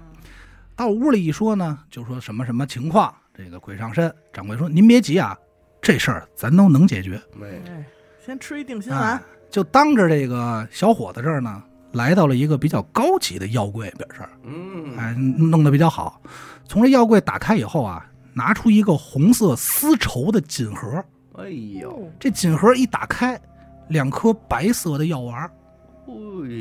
[0.76, 4.14] 到屋里一说呢，就说什么什么情况，这个鬼上身。
[4.32, 5.36] 掌柜说：您别急啊，
[5.82, 7.20] 这事儿咱都能解决。
[7.36, 7.84] 没哎，
[8.24, 14.28] 先吃一定心哎丸，就当着这个小伙子这儿呢，来到了一个比较高级的药柜边上。
[14.44, 16.22] 嗯，哎，弄得比较好。
[16.68, 21.04] 从这药柜打开以后啊，拿出一个红色丝绸的锦盒。
[21.36, 23.40] 哎呦，哦这锦盒一打开，
[23.90, 25.44] 两颗白色的药丸。
[26.08, 26.14] 哎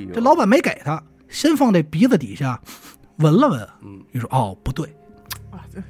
[0.07, 2.61] 呦，这老板没给他，先放这鼻子底下
[3.17, 3.69] 闻了闻。
[3.83, 4.87] 嗯，你说哦，不对，
[5.51, 5.83] 啊，这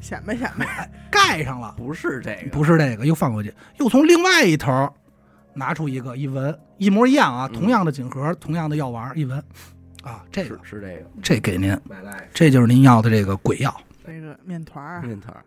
[0.00, 4.92] 显摆显摆，盖上了，不是这个，不是这个，又放回去，又从另外一头
[5.54, 6.56] 拿出一个，一闻。
[6.78, 7.60] 一模一样啊，嗯。
[7.60, 9.40] 同样的锦盒，同样的药丸，一闻，
[10.02, 11.78] 啊，这个是这个，这给您，
[12.34, 13.74] 这就是您要的这个鬼药。
[14.06, 15.44] 这个面团儿，面团儿，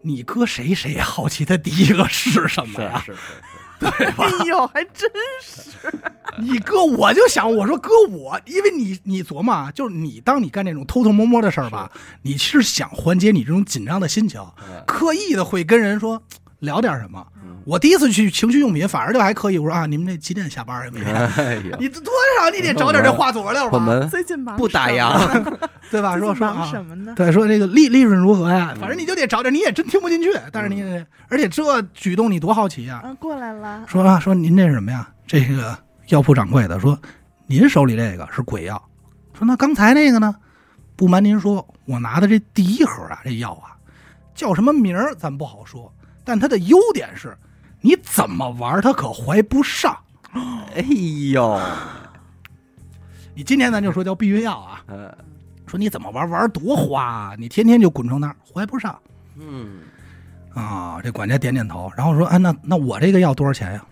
[0.00, 3.02] 你搁谁谁也好奇他第一个是什么呀？
[3.04, 3.18] 是是
[3.82, 5.10] 是哎呦，还真
[5.42, 5.92] 是
[6.38, 11.90] 你搁我就想，我说搁我，因为你你琢磨啊，就是你当你干这种偷偷摸摸的事儿吧，
[12.22, 16.22] 你是想缓解你这种紧张的心情，嗯刻意的会跟人说
[16.60, 17.26] 聊点什么。
[17.64, 20.90] 嗯我第一次去情趣用品，反而就还可以我说啊，你们这几点下班呀？
[20.92, 25.42] 每天你多少你得找点这话佐料吧，我们最近忙不打烊，
[25.90, 26.18] 对吧？
[26.18, 27.12] 说说啊，什么呢？
[27.16, 28.70] 对，说这个利利润如何呀？
[28.74, 33.00] 嗯反正你就得找点，你也真听不进去，但是你也，而且这举动你多好奇呀！
[33.04, 35.08] 啊，过来了，说啊，说您这是什么呀？
[35.26, 36.98] 这个药铺掌柜的说，
[37.46, 38.82] 您手里这个是鬼药。
[39.38, 40.34] 说那刚才那个呢？
[40.96, 43.74] 不瞒您说，我拿的这第一盒啊，这药啊，
[44.34, 45.92] 叫什么名儿咱不好说，
[46.24, 47.36] 但它的优点是，
[47.82, 49.94] 你怎么玩他可怀不上。
[50.74, 50.80] 哎
[51.32, 51.60] 呦，
[53.34, 55.14] 你今天咱就说叫避孕药啊，嗯
[55.66, 58.98] 说你怎么玩玩多花啊，你天天就滚成那儿，怀不上
[59.38, 59.80] 嗯，
[60.54, 61.00] 啊。
[61.02, 63.84] 这管家点点头，然后说，哎，那那我这个药多少钱呀？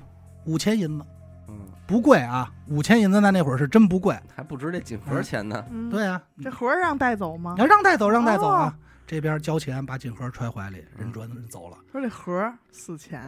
[0.45, 1.05] 五千银子，
[1.49, 1.55] 嗯，
[1.87, 4.19] 不贵啊，五千银子在那会儿是真不贵。
[4.35, 7.61] 还不值这锦盒钱呢，嗯，对啊，这盒让带走吗你？
[7.61, 8.67] 要让带走，让带走啊！
[8.67, 8.73] 哦
[9.11, 11.77] 这边交钱，把锦盒揣怀里，人转人走了。
[11.91, 13.21] 说这盒四千，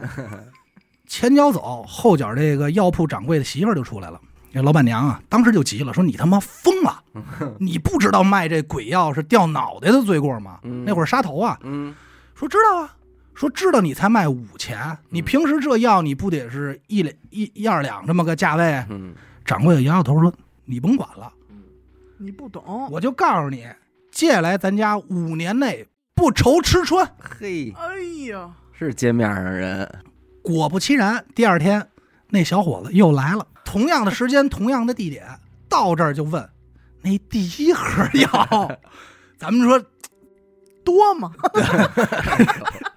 [1.07, 4.17] 前脚走，后脚这个药铺掌柜的媳妇儿就出来了。
[4.53, 7.03] 这老板娘啊，当时就急了，说：“你他妈疯了！
[7.59, 10.57] 你不知道卖这鬼药是掉脑袋的罪过吗？
[10.63, 11.59] 嗯那会儿杀头啊！
[11.63, 11.93] 嗯，
[12.33, 12.95] 说知道啊，
[13.33, 21.29] 说知道你才卖五钱，你平时这药你不得是一两一一二两这么个价位？”嗯，掌柜的摇摇头说：“你甭管了，
[22.17, 22.87] 你不懂。
[22.89, 23.67] 我就告诉你，
[24.13, 29.91] 接下来咱家五年内不愁吃穿。”嘿，哎呀，是街面上人，
[30.43, 31.85] 果不其然，第二天
[32.29, 35.25] 那小伙子又来了，同样的时间，同样的地点，
[35.67, 36.47] 到这儿就问
[37.01, 38.79] 那第一盒药，
[39.35, 39.83] 咱们说
[40.85, 41.31] 多吗？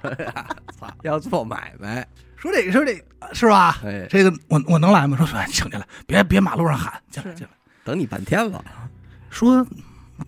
[1.02, 3.80] 要做买卖，说这个说这个是吧？
[3.82, 5.16] 哎，这个我我能来吗？
[5.16, 7.52] 说说哎请进来，别别马路上喊，进来是进来。
[7.84, 8.62] 等你半天了，
[9.30, 9.66] 说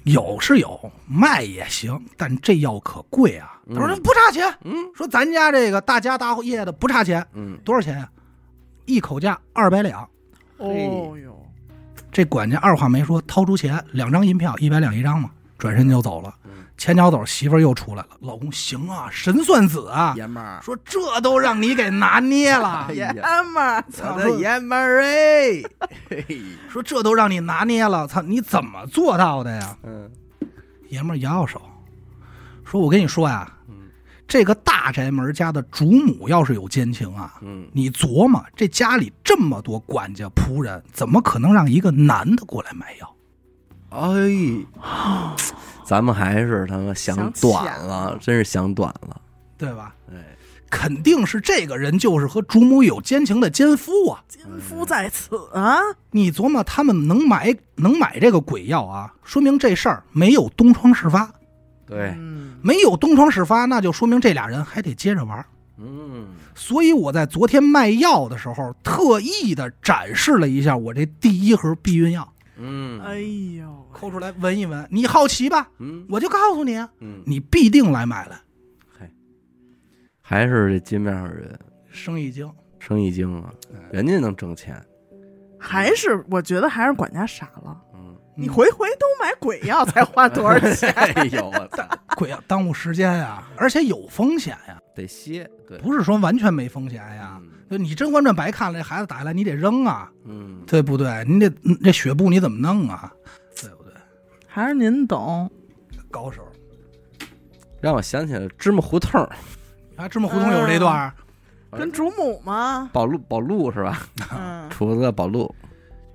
[0.05, 3.61] 有是有，卖也行，但这药可贵啊。
[3.69, 4.75] 他说嗯不差钱，嗯。
[4.95, 8.09] 说咱家这个大家大业的不差钱，嗯，多少钱呀、
[8.87, 10.09] 一口价二百两。
[10.59, 11.37] 哦哟，
[12.11, 16.35] 这管家二话没说，掏出钱，两张银票，一百两一张嘛，转身就走了。
[16.38, 16.38] 嗯。
[16.79, 25.63] 前脚走，媳妇儿又出来了，老公行啊，神算子啊，爷们儿，说这都让你给拿捏了哎，爷们儿，我的爷们儿哎，
[26.09, 26.25] 嘿，
[26.71, 29.77] 说这都让你拿捏了，操，你怎么做到的呀？
[29.83, 30.09] 嗯
[30.89, 31.61] 爷们儿摇摇手，
[32.65, 33.75] 说我跟你说呀，嗯
[34.29, 43.15] 这个大宅门家的主母要是有奸情啊，嗯，你琢磨，这家里这么多管家仆人，怎么可能让一个男的过来买药？
[43.91, 43.99] 哎，
[45.89, 49.19] 咱们还是他妈想想短了，了真是想短了，
[49.57, 49.95] 对吧？
[50.13, 50.17] 哎，
[50.69, 54.23] 肯定是这个人就是和主母有奸情的奸夫啊！
[54.29, 55.79] 奸夫在此啊！
[56.11, 61.33] 你琢磨，他们能买能买这个鬼药啊，说明这事儿没有东窗事发。
[61.87, 65.43] 对，嗯，没有东窗事发，那就说明这俩人还得接着玩。
[65.79, 73.21] 嗯，所以我在昨天卖药的时候，特意的展示了一下我这第一盒避孕药，嗯，哎
[73.57, 74.87] 呦，抠出来闻一闻。
[74.91, 75.71] 你好奇吧？
[75.79, 78.41] 嗯我就告诉你，嗯，你必定来买来。
[80.21, 83.51] 还是这街面上人生意精，生意精啊，
[83.91, 84.79] 人家能挣钱，
[85.59, 87.81] 还是我觉得还是管家傻了。
[88.39, 90.91] 嗯，你回回都买鬼药，才花多少钱？
[90.97, 91.85] 哎呦我操，
[92.17, 97.39] 鬼药，耽误时间呀，而且有风险呀，得歇，对，不是说完全没风险呀。
[97.43, 101.23] 嗯就你《甄嬛传》白看了，这孩子打下来你得扔啊，嗯，对不对？
[101.29, 103.13] 你得嗯这血布你怎么弄啊？
[103.61, 103.93] 对不对？
[104.47, 105.51] 还是您懂？
[106.11, 106.41] 高手
[107.83, 109.21] 让我想起了芝麻胡同，
[109.97, 111.13] 啊，芝麻胡同有这段儿，
[111.73, 112.89] 跟主母吗？
[112.91, 114.01] 宝路宝路是吧？
[114.33, 115.55] 嗯， 厨子宝路，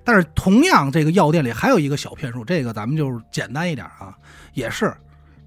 [0.04, 4.16] 但是同样这个药店里还有一个小骗术，这个咱们就是简单一点啊，
[4.52, 4.94] 也是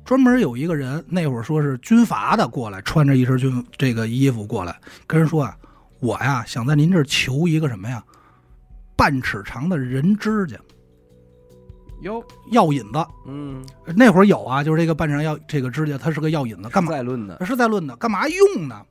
[0.04, 5.56] 专门有一个人那会儿说是军阀的过来，穿着一身军这个衣服过来，跟人说啊，
[6.00, 8.04] 我呀想在您这儿求一个什么呀，
[8.96, 10.58] 半尺长的人指甲
[12.02, 13.06] 哟，药引子。
[13.28, 13.66] 嗯，
[13.96, 16.92] 那会儿有啊，就是这个半尺长药这个指甲，它是个药引子，干嘛？
[16.92, 18.82] 在论的，是在论的，干嘛用呢？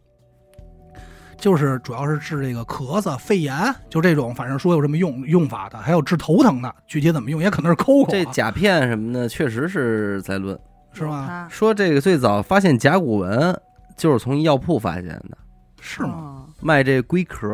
[1.38, 3.54] 就是主要是治这个咳嗽、肺炎，
[3.88, 10.58] 就这种，反正说有什么用用法的，还有治头疼的，具体怎么用也可能是抠抠、啊，这甲片什么的，确实是在论。
[10.92, 11.46] 是吗？
[11.50, 13.54] 说这个最早发现甲骨文
[13.98, 15.36] 就是从药铺发现的，
[15.78, 16.46] 是吗？
[16.62, 17.52] 卖这龟壳，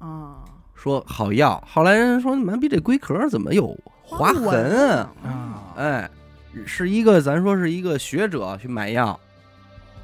[0.00, 0.42] 啊，
[0.74, 1.62] 说好药。
[1.64, 5.12] 后来人说，妈逼这龟壳怎么有划痕啊？
[5.22, 6.10] 啊，哎，
[6.66, 9.18] 是一个咱说是一个学者去买药，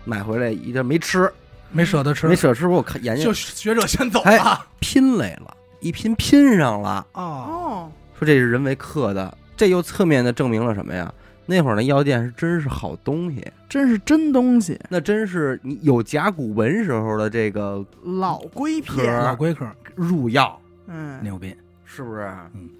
[0.04, 1.28] 买回来一个没吃，
[1.72, 3.24] 没舍得吃，没舍得吃，我看研究。
[3.24, 4.66] 就学者先走哎了。
[4.80, 11.12] 拼来了，一拼拼上了，哦，哦，说这是人为刻的，这又侧面的证明了什么呀？
[11.46, 21.56] 那会儿那药店是真是好东西，真是真东西，那真是你有甲骨文时候的这个老龟壳片，老龟壳入药，嗯，牛逼。
[21.84, 22.30] 是不是？
[22.54, 22.70] 嗯。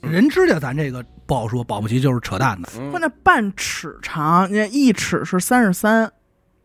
[0.00, 2.68] 人知道咱这个不好说，保不齐就是扯淡的。
[2.78, 2.88] 嗯。
[2.90, 6.10] 关键半尺长，你看一尺是三十三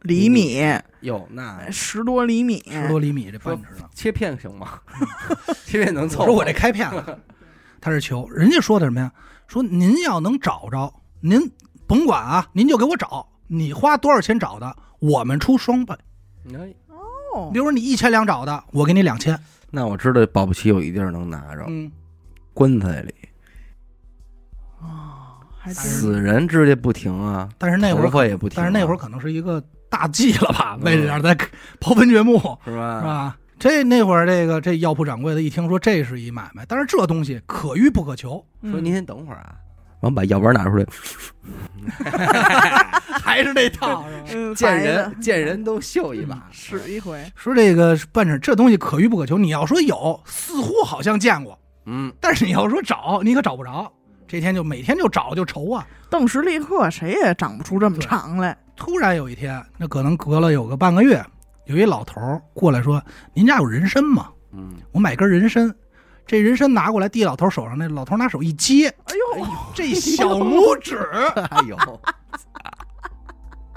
[0.05, 0.61] 厘米，
[1.01, 4.79] 哟，那十多厘米，十多厘米这半尺呢，切片行吗？
[5.65, 6.23] 切片能凑合？
[6.23, 7.19] 我说我这开片了，
[7.81, 9.11] 他是求人家说的什么呀？
[9.47, 11.51] 说您要能找着，您
[11.85, 15.93] 甭管啊，您就给我找，你花多少钱找的，我们出双倍。
[16.53, 19.37] 哎，哦比如说你一千两找的，我给你两千。
[19.69, 21.91] 那我知道保不齐有一地儿能拿着，嗯，
[22.53, 23.13] 棺材里
[24.79, 31.47] 哦，还真死人指甲不停啊，但是那会儿头发也不停啊，但是那会儿可能是一个大忌了吧，为了点在
[31.79, 32.99] 刨坟掘墓，是吧？
[32.99, 33.37] 是吧？
[33.57, 39.55] 这那会儿这个这药铺掌柜的一听说这是一买卖，但是这东西可遇不可求，说您先等会儿啊，
[40.01, 40.85] 完把药丸拿出来，
[43.23, 44.23] 还是那套 是吧？
[44.33, 53.89] 嗯，见人见人都秀一把，使一回，说这个半尺这东西可遇不可求，你要说有，似乎好像见过，嗯，但是你要说找，你可找不着。
[54.27, 55.87] 这天就每天就找就愁啊。
[56.09, 61.23] 邓时立刻谁也长不出这么长来，突然有一天，那可能隔了有个半个月，
[61.65, 63.01] 有一老头儿过来说
[63.33, 64.29] ：“您家有人参吗？
[64.51, 65.73] 嗯，我买根人参。”
[66.27, 70.97] 这人参拿过来递老头手上，那老头拿手一接，哎呦，这小拇指，
[71.35, 71.77] 哎呦，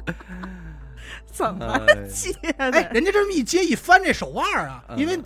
[1.31, 4.99] 怎么哎接哎，人家这么一接一翻这手腕儿啊，嗯。
[4.99, 5.21] 因为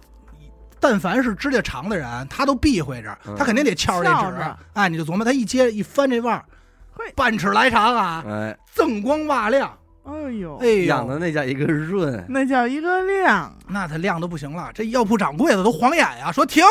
[0.81, 3.37] 但凡是指甲长的人，他都避讳着，嗯。
[3.39, 4.45] 他肯定得翘着这指。
[4.73, 6.45] 哎，你就琢磨他一接一翻这腕儿
[6.93, 10.57] 嘿，半尺来长啊，哎，锃光瓦亮，哎呦。
[10.59, 10.85] 哎，呦。
[10.85, 14.71] 养的那叫一个润，那叫一个亮，那他亮的不行了。
[14.75, 16.63] 这药铺掌柜的都晃眼呀，说停，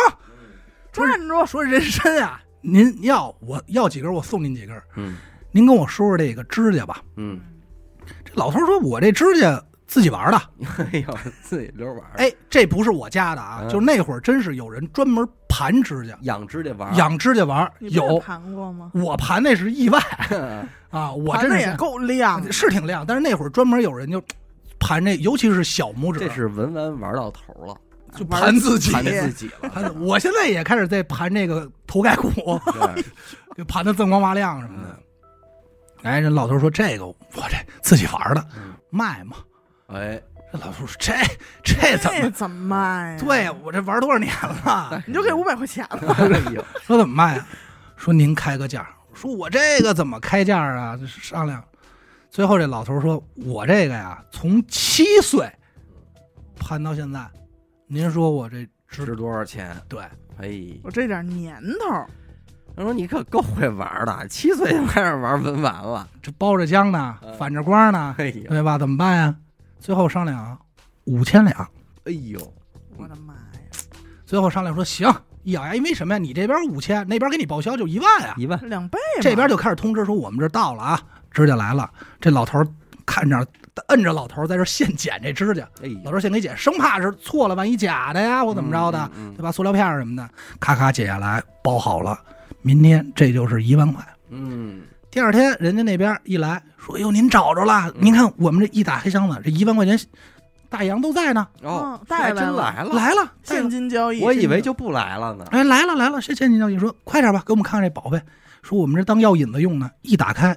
[0.91, 1.45] 说站住！
[1.45, 4.79] 说人参啊，您要我要几根，我送您几根。
[4.95, 5.17] 嗯。
[5.51, 7.01] 您跟我说说这个指甲吧。
[7.17, 7.39] 嗯，
[8.23, 10.37] 这老头说，我这指甲自己玩的。
[10.93, 13.69] 哎呦，自己溜玩儿，哎，这不是我家的啊，嗯。
[13.69, 18.17] 就是那会儿真是有人专门盘指甲，养指甲玩，养指甲玩有。
[18.19, 18.91] 盘过吗？
[18.93, 19.99] 我盘那是意外。
[20.89, 24.23] 啊，我真是盘的也够亮的，是挺亮，但是那会儿专门有人就
[24.79, 27.75] 盘这，尤其是小拇指，这是文玩玩到头了，
[28.15, 28.91] 就盘自己。
[28.91, 32.31] 盘自己了，盘我现在也开始在盘这个头盖骨，
[32.73, 33.03] 对。
[33.53, 34.97] 给盘的锃光瓦亮什么的。
[36.03, 38.73] 哎，人老头说这个我这自己玩的，嗯。
[38.89, 39.37] 卖嘛？
[39.87, 41.13] 哎，这老头说这
[41.63, 42.29] 这怎么？
[42.31, 43.17] 怎么卖呀？
[43.19, 44.33] 对我这玩多少年
[44.65, 45.01] 了？
[45.07, 46.13] 你就给五百块钱了。
[46.13, 47.47] 哎呦， 说怎么卖啊？
[47.95, 48.87] 说您开个价。
[49.13, 50.97] 说我这个怎么开价啊？
[50.97, 51.63] 这商量。
[52.29, 55.51] 最后这老头说：“我这个呀，从七岁
[56.55, 57.27] 盘到现在，
[57.87, 59.75] 您说我这值值多少钱？
[59.89, 60.01] 对？
[60.39, 62.05] 哎，我这点年头，
[62.73, 66.07] 他说你可够会玩的，七岁就开始玩文玩了。
[66.21, 68.77] 这包着浆呢嗯，反着光呢，哎，对吧？
[68.77, 69.35] 怎么办呀？
[69.81, 70.57] 最后商量
[71.05, 71.67] 五千两，
[72.05, 72.39] 哎呦，
[72.97, 73.39] 我的妈呀，
[74.27, 75.11] 最后商量说行，
[75.43, 76.19] 一咬牙，因为什么呀？
[76.19, 78.35] 你这边五千，那边给你报销就一万啊。
[78.37, 81.89] 一万，两倍嘛这边就开始通知说我们这到了啊，指甲来了。
[82.19, 82.67] 这老头儿
[83.07, 83.43] 看着
[83.87, 89.31] 摁着老头儿在这儿现剪这指甲，哎，老头儿现给剪，生怕是错了，万一假的呀，或怎么着的，嗯？
[89.31, 89.51] 嗯对吧？
[89.51, 92.19] 塑料片儿什么的，咔咔剪下来包好了，
[92.61, 94.05] 明天这就是一万块。
[94.29, 97.93] 嗯，第二天人家那边一来说：“哟，您找着了？
[97.99, 99.99] 您看我们这一打黑箱子，这一万块钱
[100.69, 105.45] 大洋都在呢，哦嗯，带来了真来了，来了，现金交易，我以为就不来了呢。
[105.51, 106.79] 哎来了来了，谁现金交易？
[106.79, 108.21] 说快点吧，给我们看看这宝贝。
[108.61, 110.55] 说我们这当药引子用呢，一打开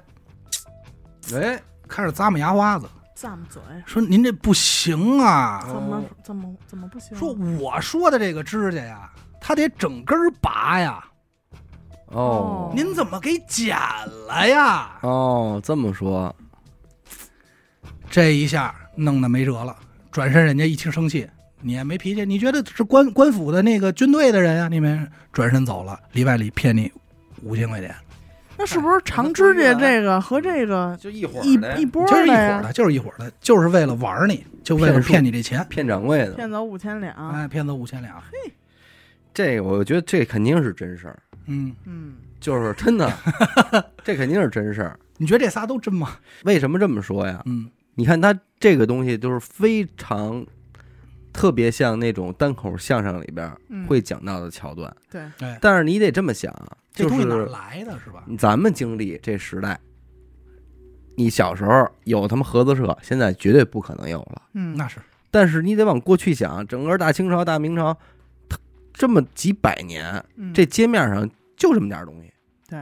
[1.33, 2.87] 哎，开始咂摸牙花子，
[3.17, 5.65] 咂摸嘴，说您这不行啊。
[5.67, 7.17] 怎么怎么怎么不行？
[7.17, 11.03] 说我说的这个指甲呀，它得整根拔呀，
[12.15, 13.77] 哦，您怎么给剪
[14.27, 14.97] 了呀？
[15.01, 16.33] 哦，这么说，
[18.09, 19.75] 这一下弄得没辙了。
[20.11, 24.69] 转身人家一听生气，你也没脾气，你觉得是官官府的那个军队的人啊？
[24.69, 26.89] 你们转身走了，里外里骗你
[27.43, 27.93] 五千块钱，
[28.57, 32.61] 那是不是长指甲这个和这个就一伙的一波就是一伙？
[32.63, 38.15] 的，就是一伙的，就是为了玩你，就为了骗你这钱，骗掌柜的，骗走五千两，哎，骗走五千两。
[38.21, 38.53] 嘿
[39.33, 43.11] 这我觉得这肯定是真事儿，嗯，嗯，就是真的，
[44.03, 44.99] 这肯定是真事儿。
[45.17, 46.17] 你觉得这仨都真吗？
[46.43, 47.41] 为什么这么说呀？
[47.45, 50.45] 嗯，你看他这个东西都是非常
[51.31, 58.23] 特别像那种单口相声里边嗯会讲到的桥段，对，哎，但是你得这么想啊，就这东西哪儿是来的是吧？
[58.37, 59.79] 咱们经历这时代，
[61.17, 64.41] 你小时候有他妈合作社，现在绝对不可能有了。
[64.53, 64.97] 嗯，那是，
[65.31, 67.99] 但是你得往过去想，整个大清朝、大明朝，它
[68.95, 72.31] 这么几百年，嗯这街面上就这么点儿东西，
[72.69, 72.79] 对，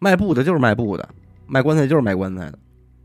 [0.00, 1.08] 卖布的就是卖布的，
[1.46, 2.58] 卖棺材就是卖棺材的，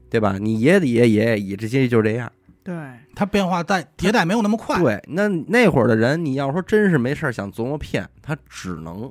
[0.10, 0.38] 对吧？
[0.40, 2.32] 你爷爷的爷爷爷爷这些就是这样。
[2.64, 2.76] 对，
[3.16, 4.78] 它变化代迭代没有那么快。
[4.82, 9.10] 对，那那会儿的人，你要说真是没事儿想琢磨骗，他只能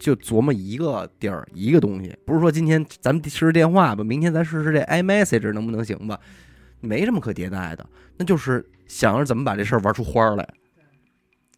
[0.00, 6.18] 就琢磨一个地儿一个东西，不是说今天咱们试试电话吧，明天咱试试这 iMessage 能不能行吧？
[6.80, 10.48] 没什么可迭代的，那就是想着怎么把这事儿玩出花儿来。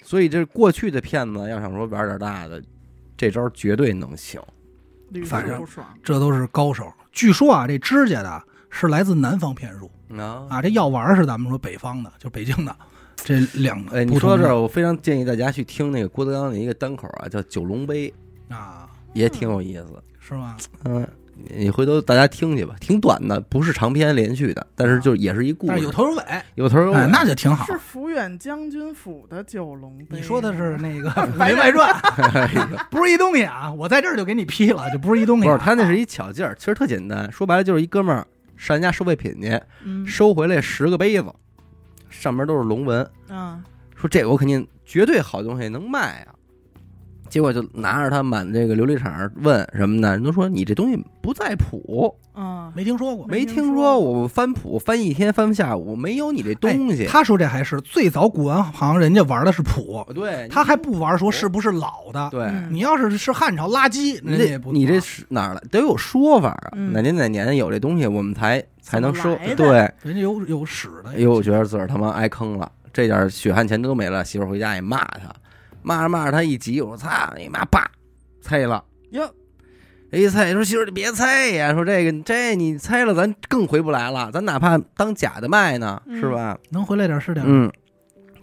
[0.02, 2.62] 所以这过去的骗子要想说玩点大的，
[3.16, 4.40] 这招绝对能行。
[5.24, 5.64] 反正
[6.02, 6.92] 这都是高手。
[7.12, 12.76] 据说啊，这指甲的是来自南方骗术啊，啊，这药丸是咱们说北方的，就北京的。
[13.16, 18.14] 这两个哎，你说到这儿，我非常建议大家去听那个郭德纲的一个单口啊，叫《九龙杯》，
[18.54, 20.02] 啊，也挺有意思。
[20.20, 20.56] 是吗？
[20.84, 21.08] 嗯，
[21.46, 26.22] 你回头大家听去吧，挺短的，不是长篇连续的，但是就也是一故事，有头有尾，
[26.56, 26.96] 有头有尾。
[26.96, 27.64] 哎，那就挺好。
[27.66, 30.06] 是抚远将军府的九龙杯。
[30.10, 31.94] 你说的是那个 《武林外传》，
[32.90, 33.72] 不是一东西啊！
[33.72, 35.52] 我在这儿就给你批了，就不是一东西啊。
[35.52, 41.32] 不是他那是一巧劲儿，其实特简单，说白了就是一哥们儿上人家收废品去，嗯收回来十个杯子，
[42.10, 43.60] 上面都是龙纹，啊，
[43.94, 46.34] 说这个我肯定绝对好东西能卖啊。
[47.28, 50.10] 结果就拿着他满这个琉璃厂问什么的？
[50.12, 53.26] 人都说你这东西不在谱，嗯，没听说过。
[53.26, 57.04] 没听说过我翻谱翻一天翻不下午，没有你这东西。
[57.04, 62.28] 哎他说这还是最早古玩行人家玩的是谱，对，他还不玩说是不是老的。
[62.30, 65.60] 对，嗯你要是是汉朝垃圾，你这人家也不你这是哪儿来？
[65.70, 66.70] 得有说法啊！
[66.72, 71.10] 嗯哪年哪年有这东西，我们才才能收对，人家有有史的。
[71.10, 74.24] 哎呦，我觉得自个儿他妈挨坑了，这点血汗钱都没了。
[74.24, 75.34] 媳妇回家也骂他，
[75.88, 77.90] 骂着骂着他一急，我说操你妈，爸，
[78.42, 78.84] 猜了。
[79.12, 79.26] 哟，
[80.12, 86.58] 一猜说媳妇儿你别猜呀，说这个这你猜了，咱更回不来了，咱哪怕当假的卖呢，嗯是吧？
[86.68, 87.42] 能回来点是点。
[87.48, 87.72] 嗯，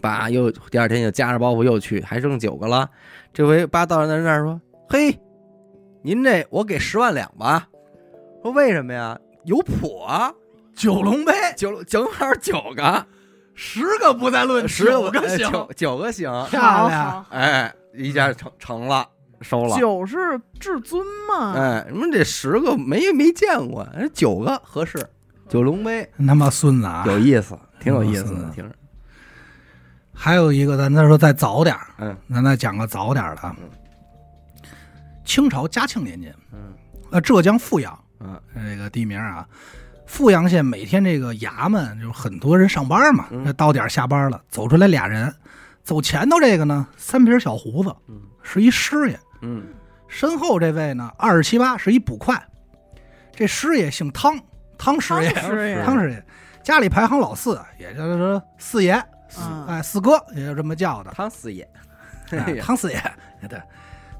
[0.00, 2.90] 爸又第二天又夹着包袱又去，还剩九个了。
[3.32, 5.16] 这回爸到人那儿说：“嘿，
[6.02, 7.68] 您这我给十万两吧。”
[8.42, 9.16] 说为什么呀？
[9.44, 10.34] 有谱啊，
[10.74, 13.06] 九龙杯九正好九个，
[13.56, 15.46] 十个不再论，十九个行。
[15.46, 16.30] 哎九九个行。
[16.50, 19.08] 漂亮哎，一下成成了，
[19.40, 19.76] 收了。
[19.78, 21.54] 九是至尊嘛？
[21.54, 25.04] 哎，什么这十个没没见过，哎九个合适。
[25.48, 27.04] 九龙杯他妈孙子啊！
[27.06, 28.74] 有意思，挺有意思的嗯，听着。
[30.12, 33.56] 还有一个，咱再说再早点儿嗯咱再讲个早点儿的。
[35.24, 36.74] 清朝嘉庆年间，嗯
[37.10, 39.46] 呃，浙江富阳嗯这个地名啊，
[40.06, 45.32] 富阳县每天这个衙门就很多人上班嘛，那到点下班了，走出来俩人，
[45.82, 48.20] 走前头这个呢，三撇小胡子，嗯。
[48.42, 49.66] 是一师爷；嗯。
[50.06, 52.40] 身后这位呢，二十七八，是一捕快。
[53.32, 54.38] 这师爷姓汤，
[54.78, 56.24] 汤师爷，汤师爷。
[56.62, 58.94] 家里排行老四，也就是说四爷，
[59.38, 61.10] 嗯哎，四哥也就这么叫的。
[61.10, 61.68] 汤四爷，
[62.62, 63.02] 汤四爷，
[63.48, 63.60] 对，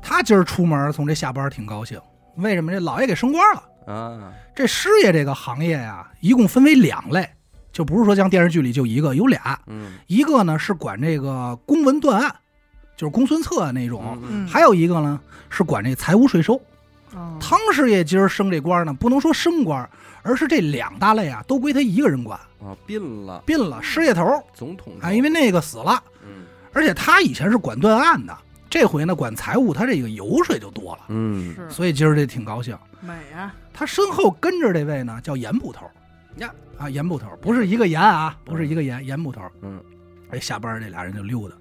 [0.03, 2.01] 他今儿出门从这下班挺高兴，
[2.37, 2.73] 为什么？
[2.73, 3.63] 这老爷给升官了。
[3.87, 7.29] 啊，这师爷这个行业呀，一共分为两类，
[7.73, 9.59] 就不是说像电视剧里就一个，有俩。
[9.67, 12.35] 嗯一个呢是管这个公文断案，
[12.97, 16.55] 就是公孙策那种；嗯，还有一个呢是管这财务税收。
[17.15, 19.89] 哦汤师爷今儿升这官呢，不能说升官，
[20.23, 28.37] 而是这两大类啊都归他一个人管，啊，并了并了师爷头总统啊，因为那个死了，嗯而且他以前是管断案的，
[28.69, 32.77] 这回呢管财务，他这个油水就多了，嗯是所以今儿这挺高兴。
[33.01, 35.87] 美啊，他身后跟着这位呢叫严捕头
[36.39, 39.43] 呀啊，严捕头不是一个严啊，不是一个严，严捕头。
[39.61, 39.79] 嗯
[40.31, 41.55] 哎，下班这俩人就溜达，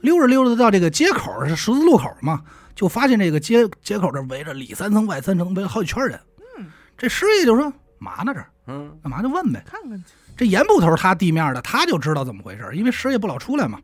[0.00, 2.42] 溜着溜达到这个街口是十字路口嘛，
[2.74, 6.20] 就发现这个街街口这围着里三层外三层，围了好几圈人。
[6.58, 6.66] 嗯，
[6.98, 9.62] 这师爷就说嘛呢这儿嗯干嘛就问呗。
[9.64, 10.04] 看看去，
[10.36, 13.80] 这严捕头他地面的他就知道怎么回事，因为师爷不老出来嘛，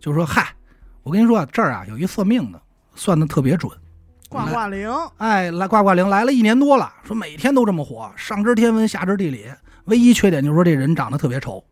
[0.00, 0.54] 就说嗨，
[1.02, 2.60] 我跟你说啊这儿啊有一算命的，
[2.94, 3.70] 算的特别准。
[4.30, 9.46] 挂挂铃，哎，来挂挂铃来了一年多了，说每天都这么火，上知天文下知地理，
[9.86, 11.62] 唯一缺点就是说这人长得特别丑。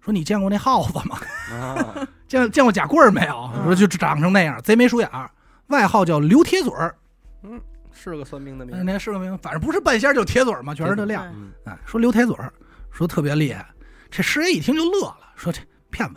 [0.00, 1.18] 说你见过那耗子吗？
[1.50, 3.50] 啊，见见过贾贵儿没有？
[3.56, 5.28] 嗯说就长成那样，贼眉鼠眼儿，
[5.66, 6.94] 外号叫刘铁嘴儿。
[7.42, 7.60] 嗯
[7.90, 11.26] 是个算命的那命，那是个名，反正不是半仙儿就铁嘴儿嘛，全是这亮。
[11.34, 12.52] 嗯哎，说刘铁嘴儿，
[12.92, 13.66] 说特别厉害。
[14.08, 15.60] 这师爷一听就乐了，说这
[15.90, 16.14] 骗子。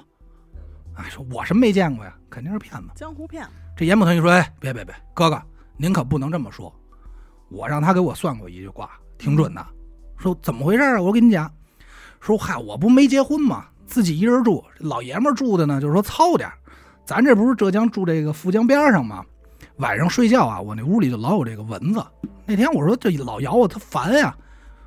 [0.95, 2.13] 哎，说我什么没见过呀？
[2.29, 2.89] 肯定是骗子。
[2.93, 5.41] 江湖骗子，这严捕头一说，哎，别别别，哥哥，
[5.77, 6.73] 您可不能这么说。
[7.49, 9.65] 我让他给我算过一句卦，挺准的。
[10.17, 11.01] 说怎么回事啊？
[11.01, 11.49] 我跟你讲。
[12.19, 14.63] 说嗨，我不没结婚嘛，自己一人住。
[14.79, 16.55] 老爷们住的呢，就是说糙点儿
[17.05, 19.23] 咱这不是浙江住这个富江边上吗？
[19.77, 22.03] 晚上睡觉啊，我那屋里就老有这个蚊子。
[22.45, 24.35] 那天我说这老咬我，他烦呀。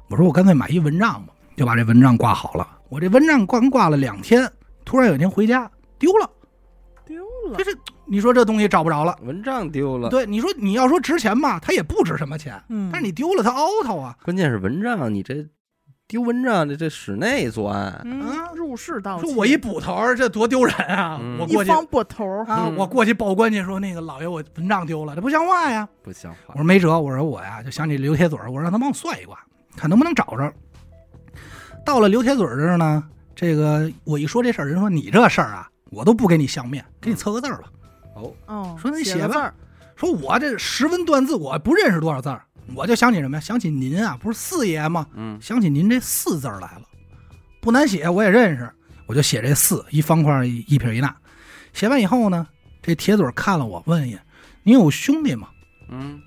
[0.09, 2.67] 我说我干脆买一蚊帐吧，就把这蚊帐挂好了。
[2.89, 4.51] 我这蚊帐刚挂了两天，
[4.85, 6.29] 突然有一天回家丢了。
[7.07, 7.79] 丢了这，是
[8.11, 9.17] 你说这东西找不着了。
[9.23, 14.17] 蚊帐丢了，对，你说你要说值钱吧，它也不值什么钱，嗯，但是你丢了它凹头啊。
[14.25, 15.47] 关键是蚊帐，你这
[16.09, 21.21] 丢蚊帐，这这室内钻，嗯啊入室盗窃，说我一捕头，这多丢人啊！
[21.23, 25.89] 嗯我过去一方拨头，啊，嗯我过去报官去，说那个老爷我蚊帐丢了，这不像话呀！
[26.03, 29.39] 不像话我，说没辙，我说我呀就想起刘铁嘴儿，我说让他帮我算一卦，
[29.77, 30.53] 看能不能找着。
[31.87, 33.05] 到了刘铁嘴儿这儿呢，
[33.37, 37.71] 这个我一说这事儿，人说你这事儿啊，我都不给你相面，给你测个字儿吧。
[38.21, 39.55] 哦，哦，说那你写吧写个字儿，
[39.97, 42.43] 说我这识文断字，我不认识多少字儿，
[42.75, 43.41] 我就想起什么呀？
[43.41, 45.07] 想起您啊，不是四爷吗？
[45.15, 46.83] 嗯想起您这“四”字来了，
[47.61, 48.71] 不难写，我也认识，
[49.07, 51.15] 我就写这“四”，一方块一一撇一捺。
[51.73, 52.47] 写完以后呢，
[52.83, 54.21] 这铁嘴看了我，问一眼
[54.63, 55.49] ：“你有兄弟吗
[55.89, 56.21] 嗯？”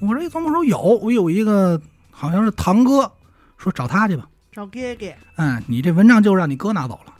[0.00, 1.80] 我这一琢磨说有，我有一个
[2.10, 3.10] 好像是堂哥，
[3.56, 4.28] 说找他去吧。
[4.52, 7.14] 找哥哥，嗯，你这文章就让你哥拿走了。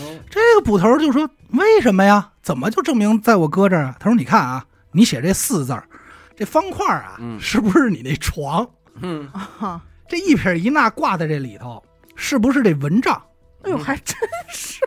[0.00, 2.30] 哟这个捕头就说：“为什么呀？
[2.42, 5.86] 怎么就证明在我哥这儿啊？”他说：“你看啊，你写这‘四’字儿，
[6.36, 8.68] 这方块啊，嗯是不是你那床？
[9.00, 11.82] 嗯，啊，这一撇一捺挂在这里头，
[12.16, 13.20] 是不是这蚊帐？
[13.64, 14.16] 哎呦，还真
[14.52, 14.80] 是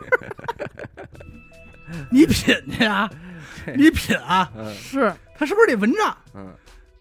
[2.10, 3.08] 你品去啊，
[3.76, 6.16] 你品啊，嗯是，他是不是这蚊帐？
[6.34, 6.52] 嗯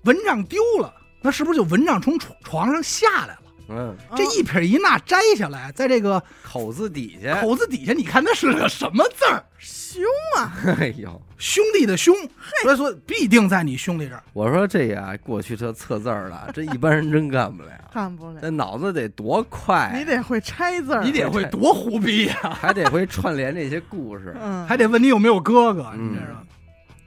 [0.03, 3.39] 蚊帐丢了，那是不是就蚊帐从床床上下来了？
[3.67, 9.43] 嗯，这一撇一捺摘下来，在这个口字底下，口子底下，你看那是个什么字儿？
[9.59, 10.03] 凶
[10.37, 12.13] 啊， 哎呦，兄弟的兄，
[12.63, 14.21] 所以说必定在你兄弟这儿。
[14.33, 26.41] 我说这呀，过去这测字儿了，这一般人真干不了， 干不了这，脑子得多快，你得会拆字儿，你得会多胡逼呀、 还得会串联这些故事，嗯，还得问你有没有哥哥，嗯你知道吗？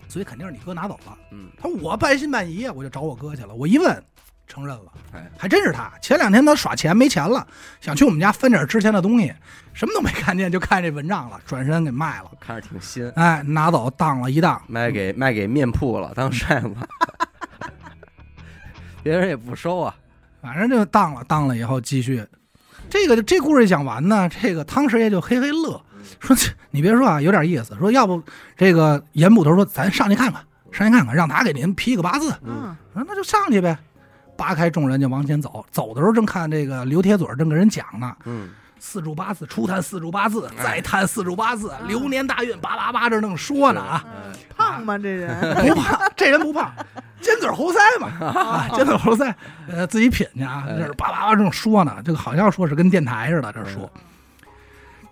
[0.09, 1.17] 所以肯定是你哥拿走了。
[1.31, 3.55] 嗯，他说我半信半疑，我就找我哥去了。
[3.55, 4.03] 我一问，
[4.49, 5.93] 承认了，哎，还真是他。
[6.01, 7.47] 前两天他耍钱没钱了，
[7.81, 9.33] 想去我们家分点值钱的东西，
[9.75, 12.31] 什么都没看见，就看这蚊帐了，转身给卖了。
[12.41, 16.75] 看着挺新，哎，拿走当了一当，卖给卖给面铺了当扇子，
[19.05, 19.95] 别人也不收啊，
[20.41, 22.27] 反正就当了，当了以后继续。
[22.91, 25.81] 这个这故事讲完呢，这个汤师爷就嘿嘿乐，
[26.21, 26.35] 说
[26.71, 27.77] 你别说啊，有点意思。
[27.79, 28.23] 说要不
[28.57, 30.43] 这个严捕头说咱上去看看，
[30.73, 32.35] 上去看看，让他给您批个八字。
[32.43, 33.77] 嗯，说那就上去呗。
[34.39, 44.33] 扒开众人就往前走，走的时候正看这个刘铁嘴正跟人讲呢，嗯，四柱八字，初探四柱八字，再探四柱八字，流年大运，叭叭叭这正说呢啊，嗯。
[44.57, 45.55] 胖吗这人？
[45.69, 46.73] 不胖，这人不胖，
[47.21, 49.35] 尖嘴猴腮嘛， 啊，尖嘴猴腮，
[49.69, 53.91] 呃，自己品去啊，这是叭叭叭正说呢，这个好像说是跟电台似的，这说。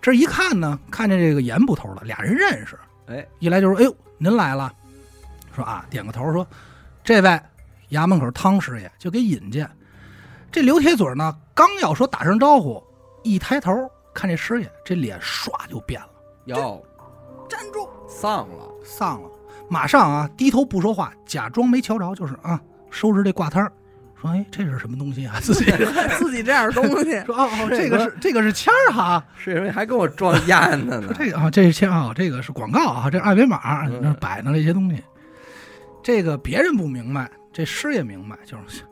[0.01, 4.71] 这一看呢，看见这个严捕头了，俩人认识，哎，一来就说：“哎呦，您来了。”
[5.55, 6.45] 说啊，点个头说
[7.03, 7.41] ：“这位
[7.91, 9.69] 衙门口汤师爷就给引荐。”
[10.51, 12.81] 这刘铁嘴呢，刚要说打声招呼，
[13.23, 13.71] 一抬头
[14.13, 16.07] 看这师爷，这脸唰就变了，
[16.45, 16.81] 哟，
[17.49, 17.87] 站住！
[18.07, 19.29] 丧了，丧了。
[19.69, 22.59] 马上啊低头不说话，假装没瞧着，就是啊
[22.89, 23.71] 收拾这挂摊儿，
[24.19, 25.37] 说哎这是什么东西啊？
[25.43, 25.65] 自己
[26.17, 30.57] 自己这样东西， 说哦哦这个是这个是签儿哈，是因为还跟我装烟
[30.87, 31.07] 呢呢。
[31.07, 35.03] 说这个啊这是签啊这个是广告啊，这二维码嗯那摆弄这些东西，
[36.01, 38.83] 这个别人不明白，这师爷明白，就是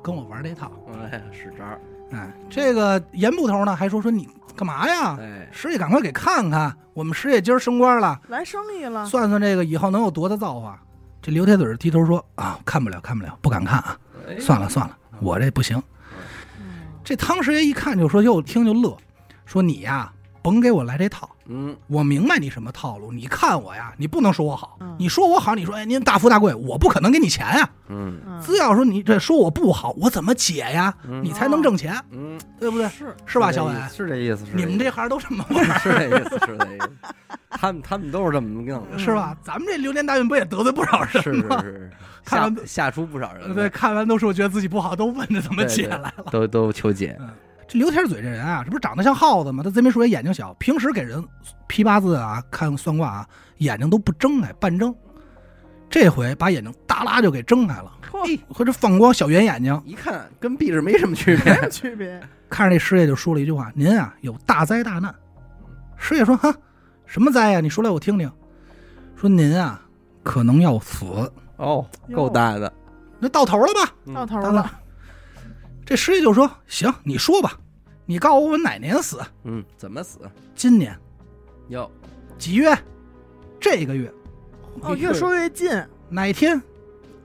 [0.00, 0.70] 跟我玩这套。
[1.10, 1.80] 哎，使招儿，
[2.12, 5.16] 哎，这个严捕头呢还说说你干嘛呀？
[5.18, 10.80] 哎，师爷赶快给看看，我们师爷今儿升官了，来生意了，算算这个以后能有多大造化。
[11.20, 15.76] 这刘铁嘴儿低头说啊，看不了，看不了，不敢看啊，哎算了算了，我这不行。
[16.60, 16.66] 嗯
[17.02, 18.96] 这汤师爷一看就说，又听就乐，
[19.44, 23.10] 说你呀，甭给我来这套，嗯，我明白你什么套路。
[23.12, 27.68] 你看我呀，你不能说我好，嗯你说我好，你说哎您大富大贵，我不可能给你钱呀。
[27.88, 30.94] 嗯嗯只要说你这说我不好，我怎么解呀？
[31.08, 32.88] 嗯你才能挣钱，嗯，对不对？
[32.88, 33.88] 是是吧，这意思小伟？
[33.88, 36.90] 是这意思，是你们这行都这么玩儿， 是这意思，是这意思。
[37.50, 39.36] 他们他们都是这么弄的，是吧？
[39.42, 41.60] 咱们这流年大运不也得罪不少人是吗？
[41.62, 41.90] 是是，
[42.24, 43.54] 看完吓吓出不少人。
[43.54, 46.24] 对，看完都说觉得自己不好，都问着怎么解来了。
[46.30, 47.18] 都都求解。
[47.68, 49.62] 这刘天嘴这人啊，这不是长得像耗子吗？
[49.62, 51.22] 他贼眉鼠眼，眼睛小，平时给人
[51.66, 54.92] 批八字啊、看算卦啊，眼睛都不睁开，半睁。
[55.90, 61.54] 这回把眼睛耷拉就给睁开了，嚯，和这放光小圆眼睛，一看跟闭着没什么区别没。
[61.54, 65.14] 什么区别，看着这师爷就说了一句话：“您啊有大灾大难。”
[65.96, 66.54] 师爷说：“哈，
[67.06, 68.30] 什么灾呀、你说来我听听。”
[69.16, 69.80] 说您啊
[70.22, 71.04] 可能要死，
[71.56, 72.72] 哦，够大的，
[73.18, 73.94] 那到头了吧？
[74.06, 74.70] 嗯到头了，
[75.88, 77.58] 这师爷就说：“行，你说吧，
[78.04, 79.22] 你告诉我我哪年死？
[79.44, 80.18] 嗯，怎么死？
[80.54, 80.94] 今年
[81.68, 81.90] 哟，
[82.36, 82.76] 几月？
[83.58, 84.12] 这个月
[84.82, 85.70] 哦，越说越近，
[86.10, 86.60] 哪天？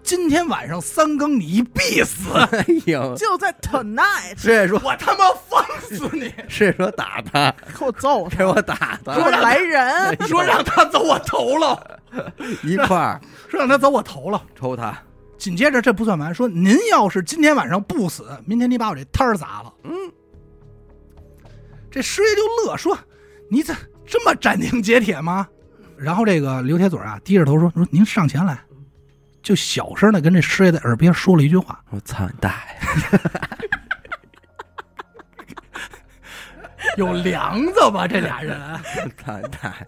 [0.02, 2.30] 今天晚上三更你必死！
[2.38, 6.34] 哎呦，就在 tonight，师爷说，我他妈放死你！
[6.48, 12.00] 师爷说打他，给我揍他，给我打给我他，来人， 说让他走我头了，
[12.64, 14.42] 一块儿说让他走我头了。
[14.58, 14.98] 抽他。
[15.44, 19.74] 紧接着这不算完，说您要是今天晚上不死，明天你把我这摊儿砸了。
[19.84, 19.92] 嗯，
[21.92, 22.98] 这师爷就乐说
[23.52, 23.76] ：“你怎
[24.06, 25.46] 这么斩钉截铁吗？”
[26.00, 28.58] 然后这个刘铁嘴啊低着头说：“说您上前来，
[29.42, 31.84] 就小声的跟这师爷在耳边说了一句话。
[31.90, 33.20] 我操你大爷！
[36.96, 38.08] 有梁子吧？
[38.08, 38.58] 这俩人
[39.22, 39.88] 操你大爷！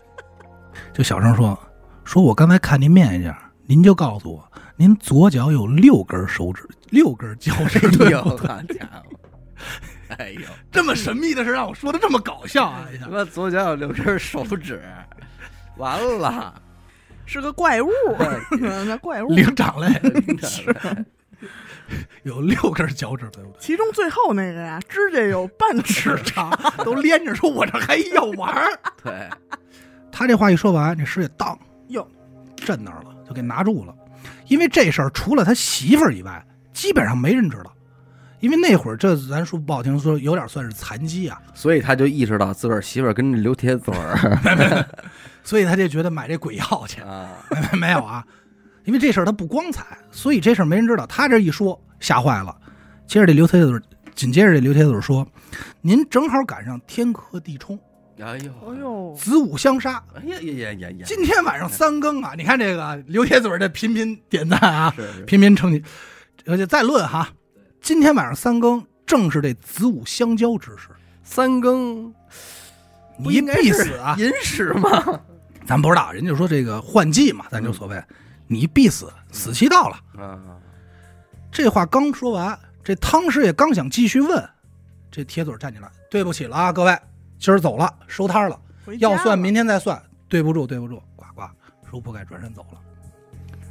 [0.92, 1.58] 就小声说
[2.04, 3.34] ：“说我刚才看您面相，
[3.66, 9.20] 您就告诉我，您左脚有六根手指，六根脚 趾哎对呦，不对好家伙！
[10.18, 12.86] 哎呦，这么神秘的事让我说的这么搞笑啊！
[12.94, 14.82] 一下他妈左脚有六根手指，
[15.78, 16.54] 完了，
[17.26, 17.90] 是个怪物，
[18.60, 19.88] 那怪物，灵长类
[20.44, 20.76] 是
[22.24, 23.60] 有六根脚趾，对不对？
[23.60, 26.52] 其中最后那个呀，指甲有半尺尺长
[26.84, 28.80] 都连着，说我这还要玩儿。
[29.04, 29.30] 对，
[30.12, 31.58] 他这话一说完，这师爷当
[31.88, 32.06] 哟，
[32.58, 33.96] 震那儿了，就给拿住了。
[34.48, 37.72] 因为这事儿除了他媳妇儿以外，基本上没人知道。
[38.42, 44.86] 因为那会儿这咱说不好听，说有点算是残疾啊，所以他就意识到自个儿媳妇儿跟这刘铁嘴儿
[45.44, 47.02] 所以他就觉得买这鬼药去。
[47.02, 47.30] 啊，
[47.80, 48.24] 没有啊，
[48.84, 51.08] 因为这事儿他不光彩，所以这事儿没人知道。
[51.08, 52.56] 他这一说吓坏了。
[53.08, 53.80] 接着这刘铁嘴，
[54.14, 55.26] 紧接着这刘铁嘴说
[55.82, 57.80] ：“您正好赶上天克地冲，
[58.20, 60.02] 哎呦，哎呦，子午相杀。
[60.16, 61.06] 哎呀呀呀呀呀！
[61.06, 64.94] 今天晚上三更啊，你看这个刘铁嘴的频频点赞啊，
[65.28, 65.84] 频频称你，
[66.46, 67.30] 而且再论哈，
[67.82, 70.90] 今天晚上三更正是这子午相交之时，
[71.24, 72.14] 三更
[73.18, 74.16] 你应该必死啊！
[74.18, 75.20] 寅时吗？
[75.66, 78.02] 咱不知道，人家说这个换季嘛，咱就所谓，
[78.48, 80.00] 你必死，死期到了。
[80.18, 80.40] 啊，
[81.52, 84.50] 这话刚说完，这汤师爷刚想继续问，
[85.12, 86.98] 这铁嘴站起来，对不起了啊，各位，
[87.38, 91.44] 今儿走了，收摊了，回家要算明天再算，对不住，对不住，呱呱，
[91.90, 92.80] 说不该转身走了，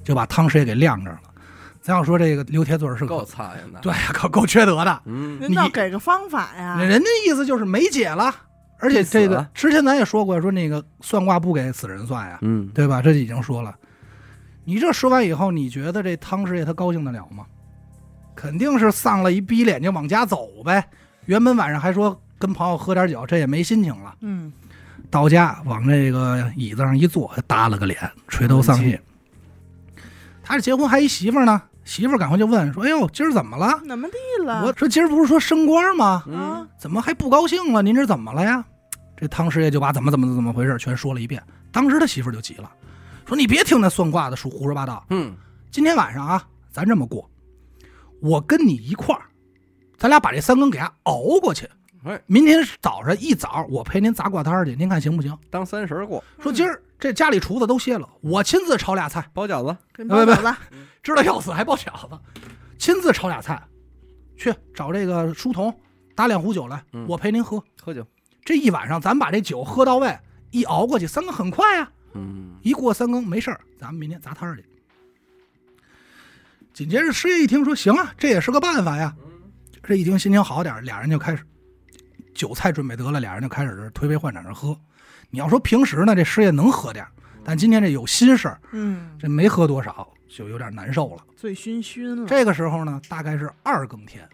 [0.02, 1.30] 就把汤师爷给晾这儿了。
[1.80, 3.80] 咱要说这个刘铁嘴是够个，苍蝇的。
[3.80, 5.02] 对，呀，够够缺德的。
[5.04, 8.34] 嗯，人倒给个方法呀，人家意思就是没解了，
[8.78, 13.02] 而且这个之前咱也说过，说那个算卦不给死人算呀，嗯，对吧？
[13.02, 13.74] 这已经说了。
[14.64, 17.44] 你这说完以后，你觉得这汤师爷他高兴得了吗？
[18.34, 20.88] 肯定是丧了一逼脸就往家走呗。
[21.26, 24.14] 原本晚上还说跟朋友喝点酒，这也没心情了。
[24.20, 24.52] 嗯，
[25.10, 28.98] 到家往这个椅子上一坐，耷了个脸，垂头丧气。
[30.42, 34.64] 他这结婚还一媳妇呢，媳妇赶快就问说：“哎呦，今儿怎么了怎么地？”了？
[34.66, 36.22] 我说：“今儿不是说升官吗？
[36.26, 37.82] 嗯啊，怎么还不高兴了？
[37.82, 38.62] 您这怎么了呀？”
[39.16, 41.42] 这汤师爷就把怎么怎么怎么回事全说了一遍。
[41.72, 42.70] 当时他媳妇就急了，
[43.26, 45.34] 说：“你别听那算卦的说胡说八道，嗯，
[45.70, 47.30] 今天晚上啊，咱这么过，
[48.20, 49.22] 我跟你一块儿，
[49.96, 51.66] 咱俩把这三更给他熬过去。
[52.04, 55.36] 哎，明天早上一早我陪您砸挂摊儿去，您看行不行？
[55.48, 60.54] 当三十过，说今儿这家里厨子都歇了，我亲自炒俩菜，包饺子，跟包饺子，
[61.02, 62.18] 知道要死还包饺子，
[62.78, 63.62] 亲自炒俩菜，
[64.36, 65.74] 去找这个书童
[66.14, 67.62] 打两壶酒来，嗯我陪您喝。
[67.82, 68.06] 喝酒。
[68.44, 70.14] 这一晚上咱把这酒喝到位，
[70.50, 74.64] 一熬过去，三更很快啊、嗯，一过三更没事儿，咱们明天砸摊儿去。
[76.74, 79.16] 紧接着师爷一听说行啊，这也是个办法呀。
[79.82, 81.42] 这一听心情好点儿，俩人就开始
[82.34, 84.76] 酒菜准备得了，俩人就开始这推杯换盏着喝。
[85.30, 87.10] 你要说平时呢，这师爷能喝点儿，
[87.42, 91.24] 但今天这有心事儿，嗯，这没喝多少，就有点难受了。
[91.36, 92.26] 醉醺醺了。
[92.26, 94.28] 这个时候呢，大概是二更天。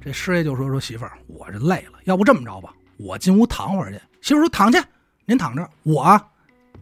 [0.00, 4.78] 这师爷就说：“说媳妇儿，我这累了，要不这么着吧，我进屋躺会儿去。”媳妇说：“躺去，
[5.24, 6.24] 您躺着，我啊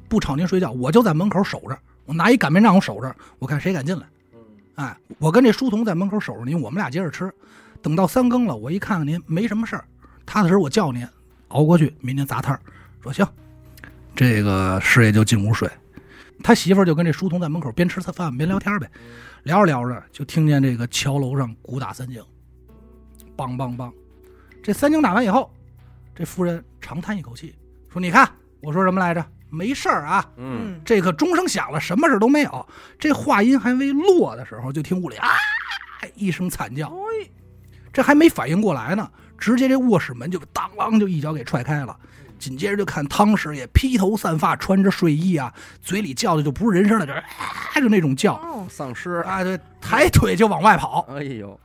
[0.09, 4.07] 不吵您睡觉，我就在门口守着，我拿一擀面杖我守着，我看谁敢进来。
[4.74, 7.32] 哎，我跟这书童在门口守着您，我们俩接着吃。
[7.85, 9.85] 等到三更了，我一看看您没什么事儿，
[10.24, 11.07] 踏踏实实我叫您
[11.49, 12.61] 熬过去，明天砸摊儿。
[13.03, 13.28] 说行，
[14.16, 15.70] 这个师爷就进屋睡。
[16.43, 18.91] 他媳妇儿就跟这书童在门口边吃饭边聊天呗，
[19.43, 22.16] 聊着聊着就听见这个桥楼上鼓打三更，
[23.37, 23.93] 梆梆梆。
[24.62, 25.53] 这三更打完以后，
[26.14, 27.55] 这夫人长叹一口气，
[27.93, 28.26] 说：“你看
[28.62, 29.22] 我说什么来着？
[29.51, 32.66] 没事儿啊，嗯，这个钟声响了，什么事都没有。”
[32.99, 35.28] 这话音还未落的时候，就听屋里啊
[36.14, 37.30] 一声惨叫，哎，
[37.95, 41.97] 这还没反应过来呢，直接这卧室门就当啷就一脚给踹开了。
[42.36, 51.07] 紧接着就看汤师爷披头散发，穿着睡衣啊，嘴里叫的就不是人声了，就是啊，就那种叫哦，丧尸，啊，对，抬腿就往外跑。
[51.09, 51.59] 哎呦，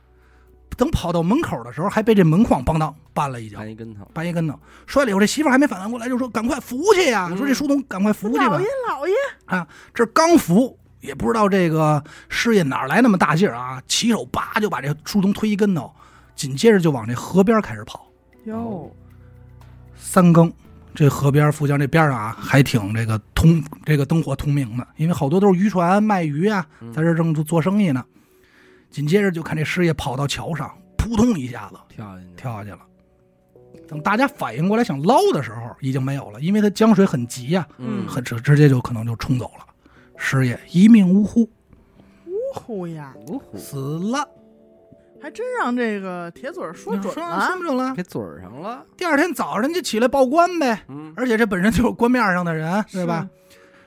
[0.78, 8.66] 等跑到门口的时候，还被这门框梆当绊了一脚，绊一跟头，绊一跟头，摔了以后，这媳妇还没反应过来，就说：“赶快扶去呀！”嗯说这书童赶快扶去吧老爷。
[8.88, 9.14] 老爷
[9.46, 15.92] 啊，这刚扶，也不知道这个师爷哪来那么大劲儿啊，起手叭就把这书童推一跟头，
[16.40, 18.10] 紧接着就往这河边开始跑。
[18.46, 18.90] 哟，
[19.94, 20.50] 三更，
[20.94, 28.02] 这河边富江这边上啊，还挺这个通这个灯火通明的，因为好多都是渔船卖鱼啊，嗯在这正做做生意呢。
[28.90, 32.78] 紧接着就看这师爷跑到桥上，扑通一下子跳进去，跳下去了。
[33.86, 39.66] 等大家反应过来想捞的时候，已经没有了，因为他江水很急呀、嗯，很直直接就可能就冲走了。
[40.16, 41.42] 师爷一命呜呼，
[42.24, 44.26] 呜呼呀，呜呼，死了。
[45.22, 47.62] 还真让这个铁嘴儿说准了说。
[47.62, 47.94] 准了。
[47.94, 53.28] 给嘴儿上了，第二天早上就起来报官呗，嗯，而且这本身就是官面上的人，对吧？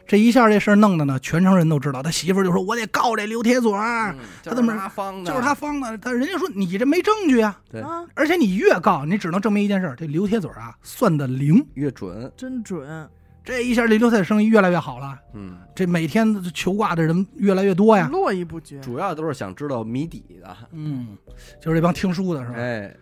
[0.05, 2.03] 这一下这事儿弄的呢，全城人都知道。
[2.03, 5.31] 他媳妇儿就说：“我得告这刘铁嘴儿，嗯他怎么就是他方的？
[5.31, 11.65] 就是他方的。”他人家说你这没证据啊，对啊，而且你越告，你只能证明一件事儿：这刘铁嘴儿啊算的灵。
[11.75, 13.09] 越准，真准。
[13.43, 18.07] 这一下这刘铁生意越来越好了，嗯，这每天求卦的人越来越多呀。
[18.11, 18.79] 络绎不绝。
[18.79, 21.17] 主要都是想知道谜底的，嗯，
[21.61, 22.55] 就是这帮听书的是吧？
[22.57, 22.95] 哎，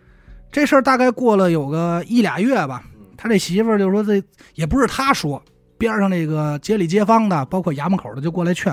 [0.50, 2.82] 这事儿大概过了有个一俩月吧，
[3.16, 4.20] 他这媳妇儿就说这
[4.54, 5.40] 也不是他说，
[5.78, 8.72] 边上那个街里街坊的，包括衙门口的就过来劝，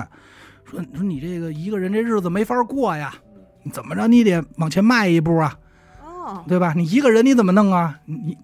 [0.64, 3.14] 说说你这个一个人这日子没法过呀，
[3.62, 5.56] 你怎么着你得往前迈一步啊，
[6.04, 6.72] 哦，对吧？
[6.76, 7.96] 你一个人你怎么弄啊？
[8.06, 8.36] 你你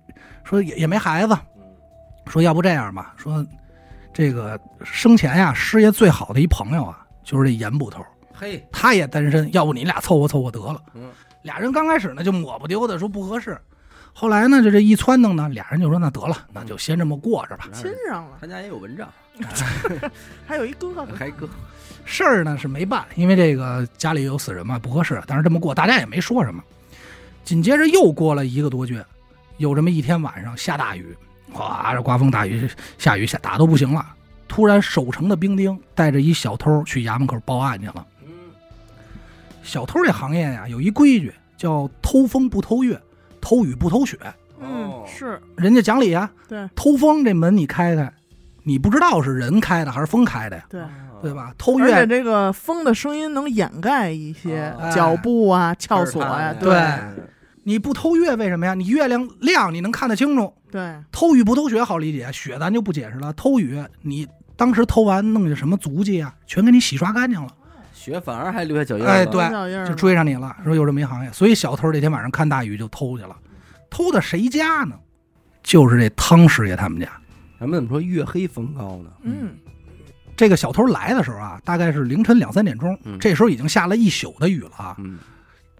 [0.45, 1.37] 说也也没孩子，
[2.27, 3.45] 说要不这样吧，说
[4.12, 10.83] 这个生前呀，师爷最好的一朋友啊，就是这严捕头，嘿，他也单身，要不你俩凑合凑合得了。
[10.95, 11.11] 嗯，
[11.43, 13.59] 俩人刚开始呢就抹不丢的说不合适，
[14.12, 17.68] 后来呢就这一撺弄呢，俩人就说那得了，那就先这么过着吧。
[17.72, 19.09] 亲上了，他家也有蚊帐，
[20.47, 21.07] 还有一哥哥。
[21.14, 21.49] 还哥，
[22.05, 25.22] 事儿呢是没办，因为这个家里有死人嘛，不合适。
[25.27, 26.62] 但是这么过，大家也没说什么。
[27.45, 29.05] 紧接着又过了一个多月，
[29.59, 31.16] 有这么一天晚上下大雨，
[31.53, 32.68] 哗，这刮风大雨，
[32.99, 34.05] 下雨下打都不行了。
[34.49, 38.07] 突然，守城的兵丁带着一小偷去衙门口报案去了。
[38.24, 38.30] 嗯，
[39.62, 43.01] 小偷这行业呀，有一规矩，叫偷风不偷月，
[43.40, 44.18] 偷雨不偷雪。
[44.61, 48.11] 嗯哦，是人家讲理呀，对偷风这门你开开，
[48.62, 50.82] 你不知道是人开的还是风开的呀，对，
[51.22, 51.53] 对吧？
[51.59, 57.24] 偷而且月这个风的声音能掩盖一些哦脚步啊、撬锁呀，对对
[57.64, 58.74] 你不偷月为什么呀？
[58.74, 60.55] 你月亮亮，你能看得清楚。
[60.77, 63.33] 对，偷雨不偷雪好理解，雪咱就不解释了。
[63.33, 67.49] 偷雨你当时偷完弄下什么足迹啊，全给你洗刷干净了，
[67.95, 70.55] 雪反而还留下脚印儿哎对就追上你了。
[70.62, 73.35] 说有这么一行业，所以小偷那天晚上看大雨就偷去了，
[73.89, 74.95] 偷的谁家呢？
[75.62, 77.11] 就是这汤师爷他们家。
[77.59, 79.11] 咱们怎么说月黑风高呢？
[79.22, 79.57] 嗯，
[80.37, 84.95] 这个小偷来的时候啊，大概是凌晨两三点钟，嗯这时候已经下了一宿的雨了啊。
[84.99, 85.18] 嗯，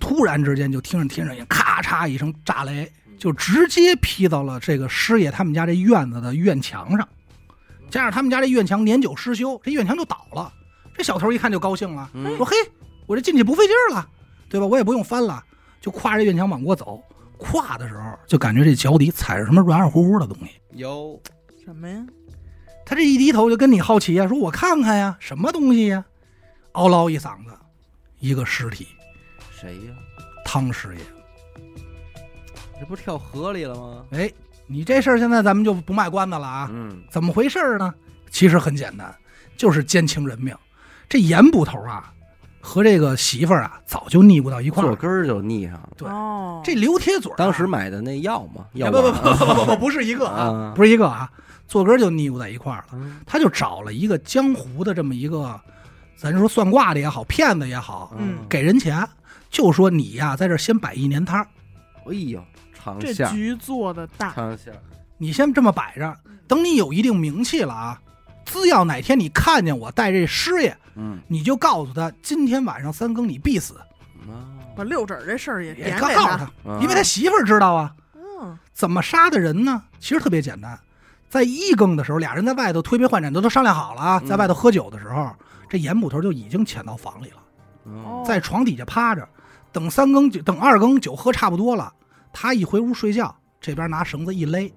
[0.01, 7.09] 突然之间就听着天上也咔嚓一声炸雷，就直接劈到了这个师爷他们家这院子的院墙上。
[7.91, 10.53] 加上他们家这院墙年久失修，这院墙就倒了。
[10.97, 12.57] 这小偷一看就高兴了，嗯说：“嘿，
[13.07, 14.09] 我这进去不费劲儿了，
[14.49, 14.67] 对吧？
[14.67, 15.43] 我也不用翻了，
[15.81, 17.03] 就跨着院墙往过走。
[17.39, 20.53] 跨的时候就感觉这脚底踩着什么软软乎乎的东西。
[20.73, 21.21] 有
[21.65, 22.05] 什么呀？
[22.85, 26.05] 他这一低头就跟你好奇呀、说我看看呀，什么东西呀？
[26.73, 27.53] 嗷唠一嗓子，
[28.21, 28.89] 一个尸体，
[29.51, 29.95] 谁呀？
[30.45, 31.01] 汤师爷。
[32.79, 34.05] 这不是跳河里了吗？
[34.11, 34.31] 哎，
[34.67, 36.69] 你这事儿现在咱们就不卖关子了啊。
[36.73, 37.93] 嗯，怎么回事儿呢？
[38.31, 39.15] 其实很简单，
[39.57, 40.55] 就是奸情人命。
[41.09, 42.13] 这严捕头啊，
[42.61, 44.97] 和这个媳妇儿啊，早就腻咕到一块儿了。
[44.97, 45.89] 坐根儿就腻上了。
[45.97, 51.31] 对哦，这刘铁嘴儿啊、当时买的那药嘛，药不不丸不不不不不是一个啊，啊，不是一个啊，
[51.69, 52.87] 坐根儿就腻咕在一块儿了。
[52.93, 55.59] 嗯他就找了一个江湖的这么一个，
[56.17, 59.09] 咱说算卦的也好，骗子也好，嗯给人钱，
[59.49, 61.47] 就说你呀，在这儿先摆一年摊儿，
[62.07, 62.43] 哎呦，
[62.87, 64.35] 长这局做的大，
[65.19, 66.17] 你先这么摆着，
[66.47, 68.01] 等你有一定名气了啊，
[68.45, 73.75] 只要哪天你看见我带这师爷，嗯你就告诉他，今天晚上三更你必死，
[74.77, 76.51] 把六指儿这事儿也也点给告告诉他。
[76.65, 77.93] 他，因为他媳妇儿知道啊。
[78.15, 79.83] 嗯，怎么杀的人呢？
[79.99, 80.79] 其实特别简单，
[81.29, 85.35] 在一更的时候，俩人在外头推杯换盏，都都商量好了啊，嗯在外头喝酒的时候，
[85.69, 89.27] 这严捕头就已经潜到房里了，哦在床底下趴着，
[89.73, 91.93] 等三更酒，等二更酒喝差不多了，
[92.39, 94.71] 他一回屋睡觉，这边拿绳子一勒，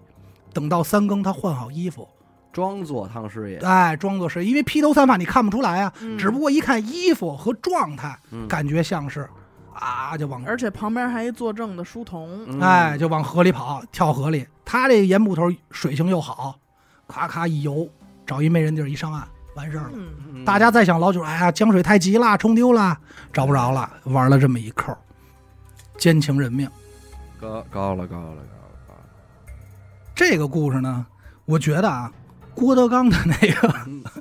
[0.54, 2.08] 等到三更他换好衣服，
[2.54, 9.30] 装作汤师爷，哎，装作是因为披头散发你看不出来啊，嗯只不过一看衣服和状态，嗯感觉像是
[9.74, 14.48] 啊，就往而且旁边还一作证的书童，嗯哎，就往河里跑，跳河里。
[14.64, 16.58] 他这盐捕头水性又好，
[17.10, 17.90] 咔咔一游，
[18.26, 19.92] 找一没人地儿一上岸，完事儿了。
[19.96, 22.98] 嗯，嗯大家再想老九，哎呀，江水太急了，冲丢了，
[23.34, 24.96] 找不着了，玩了这么一扣，
[25.98, 26.70] 奸情人命。
[27.40, 29.54] 高高了高了高了高了，
[30.14, 31.06] 这个故事呢，
[31.46, 32.12] 我觉得啊，
[32.54, 34.04] 郭德纲的那个嗯。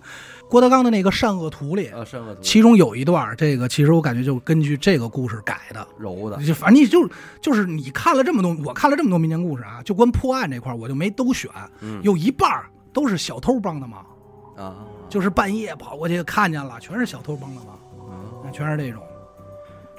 [0.50, 5.86] 郭德纲的那个《善恶图》里，啊，善恶图其中有一段，这个其实我感觉就根据这个故事改的。
[5.98, 7.06] 柔的，就反正你就
[7.42, 11.50] 就是你看了这么多，我看了这么多民间故事啊，就关破案这块儿我就没都选，
[11.80, 12.00] 嗯。
[12.02, 12.64] 有一半儿
[12.94, 14.06] 都是小偷帮的忙，
[14.56, 17.74] 啊，就是半夜跑过去看见了，全是小偷帮的忙，
[18.08, 19.07] 啊全是这种这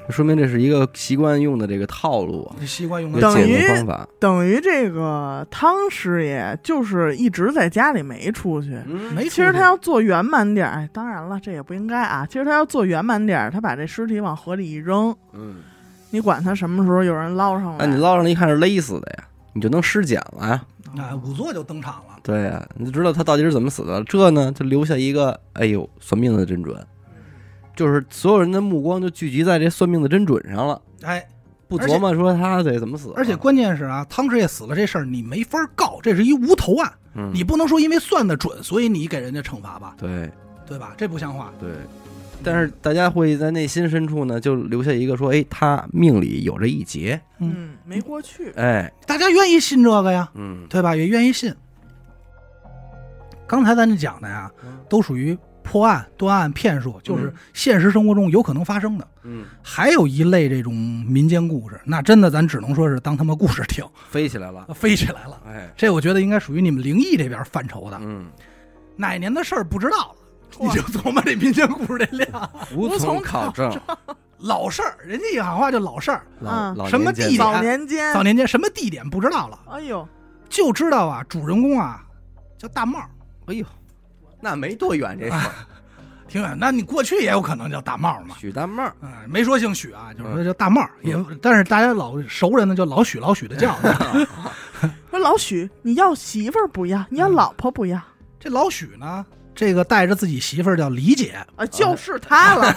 [0.09, 4.07] 说明这是一个习惯用的这个套路啊，习惯用的解于决方法。
[4.19, 8.77] 等于这个汤师爷就是一直在家里没出去。
[8.85, 9.29] 嗯没出去。
[9.29, 12.25] 其实他要做圆满点儿，哎，当然了，这也不应该啊。
[12.25, 15.57] 其实他要做圆满点儿，他把这尸体往河里一扔，嗯，
[16.09, 17.85] 你管他什么时候有人捞上来？
[17.85, 20.65] 那你捞上来一看是勒死的呀，你就能尸检了呀。
[20.97, 22.19] 哎，仵作就登场了。
[22.23, 24.03] 对呀，你就知道他到底是怎么死的。
[24.05, 26.75] 这呢，就留下一个，哎呦，算命的真准，
[27.79, 31.25] 就是所有人的目光就聚集在这算命的真准上了，哎，
[31.65, 33.13] 不琢磨说他得怎么死。
[33.15, 40.29] 而且，关键是啊，汤师爷死了这事儿你没法告，这是一无头案，嗯，你不能说因为算的准，所以你给人家惩罚吧，对
[40.67, 40.93] 对吧？
[40.97, 41.53] 这不像话。
[41.57, 41.69] 对，
[42.43, 48.51] 但是大家会在内心深处呢，就留下一个说，哎，他命里有这一劫，嗯，没过去。
[48.57, 50.97] 哎，大家愿意信这个呀，嗯，对吧？
[50.97, 51.55] 也愿意信。
[53.47, 54.51] 刚才咱讲的呀，
[54.89, 55.37] 都属于
[55.69, 59.07] 破案、断案、骗术，就是现实生活中有可能发生的。
[59.21, 65.39] 嗯，还有一类这种民间故事，那真的咱只能说是当他妈故事听，飞起来了，飞起来了。
[65.45, 67.99] 哎，这我觉得应该属于你们灵异这边范畴的。
[68.01, 68.25] 嗯，
[68.95, 70.15] 哪年的事儿不知道了，
[70.59, 72.49] 你就琢磨这民间故事这量。
[72.75, 73.71] 无从从考证，
[74.39, 76.23] 老事儿，人家一喊话就老事儿。
[76.39, 80.07] 老什么地年间的早年间，早年间什么地点不知道了，哎呦，
[80.49, 82.03] 就知道啊，主人公啊
[82.57, 82.99] 叫大帽，
[83.45, 83.63] 哎呦，
[84.39, 85.51] 那没多远这事儿，
[86.27, 86.57] 挺远。
[86.59, 88.35] 那你过去也有可能叫大帽嘛。
[88.39, 93.75] 许大帽儿，嗯，没说姓许啊，就是说叫大帽，也但是大家老熟人呢就老许老许的叫。
[95.09, 98.01] 说老许，你要媳妇儿不要，你要嗯老婆不要
[98.39, 102.73] 这老许呢，这个带着自己媳妇儿叫李姐，啊，就是他了，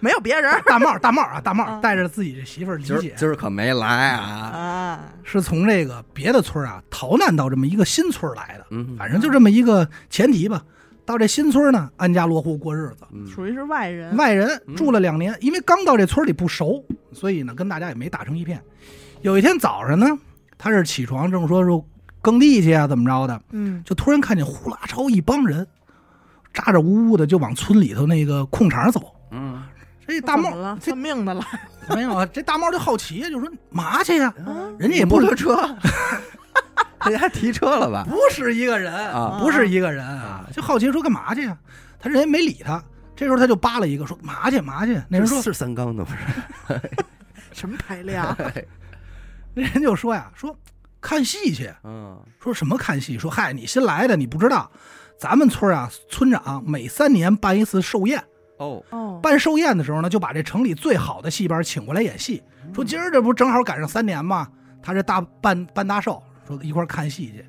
[0.00, 5.00] 没有别人大帽大帽啊大帽啊带着自己这媳妇儿李姐，今儿今儿可没来啊，啊。
[5.22, 10.60] 是从这个别的村啊逃难到这么一个新村来的，嗯，反正就这么一个前提吧。
[11.10, 12.98] 到这新村呢，安家落户过日子。
[13.12, 18.62] 嗯属于是外人，外人住了两年，因为刚到这村里不熟，所以呢跟大家也没打成一片。
[19.20, 20.06] 有一天早上呢，
[20.56, 21.84] 他是起床正说说
[22.22, 25.66] 耕地去啊，怎么着的，嗯，就突然看见呼啦超一帮人，
[26.54, 29.02] 咋咋呜呜的就往村里头那个空场走。
[29.32, 29.60] 嗯，
[30.06, 31.44] 这大帽怎么了，这算命的了，
[31.92, 34.32] 没有啊，这大帽就好奇，就说嘛去呀？
[34.46, 35.56] 嗯人家也不摩托车，
[37.10, 38.04] 人家提车了吧？
[38.08, 41.56] 不是一个人啊不是一个人啊，就好奇说干嘛去呀？
[41.98, 42.82] 他人家没理他，
[43.16, 45.00] 这时候他就扒了一个说嘛去嘛去？
[45.08, 46.80] 那人说是三缸的不是？
[47.52, 48.36] 什么排量？
[49.54, 50.56] 那人就说呀说
[51.00, 53.18] 看戏去，嗯说什么看戏？
[53.18, 54.70] 说嗨，你新来的，你不知道，
[55.18, 58.22] 咱们村啊，村长每三年办一次寿宴。
[58.58, 62.42] 哦，哦，办寿宴的时候呢，就把这城里最好的戏班请过来演戏。
[62.74, 64.46] 说今儿这不正好赶上三年吗？
[64.82, 67.44] 他这大办办大寿说一块儿看戏去。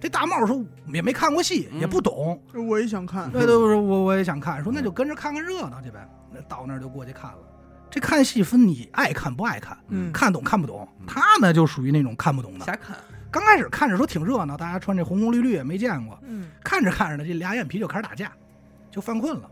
[0.00, 3.30] 这大帽说也没看过戏，嗯也不懂，我也想看。
[3.30, 6.06] 对对，我说我我也想看，说那就跟着看看热闹去呗。
[6.30, 7.38] 那到那儿就过去看了。
[7.90, 10.86] 这看戏分你爱看不爱看，嗯看懂看不懂。
[11.06, 12.66] 他呢就属于那种看不懂的。
[12.66, 12.96] 瞎看，
[13.30, 18.30] 刚开始看着说挺热闹，大家穿这红红绿绿也没见过，嗯，看着看着呢，这俩眼皮就开始打架，
[18.90, 19.50] 就犯困了。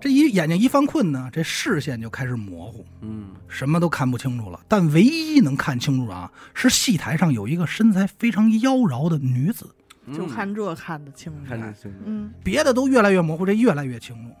[0.00, 4.58] 这一眼睛一犯困呢，这视线就开始模糊，嗯什么都看不清楚了。
[4.66, 9.66] 但唯一能看清楚啊，是戏台上有一个身材非常妖娆的女子，
[10.14, 11.38] 就看这看得清楚。
[11.46, 14.34] 看得清楚，嗯别的都越来越模糊，这越来越清楚。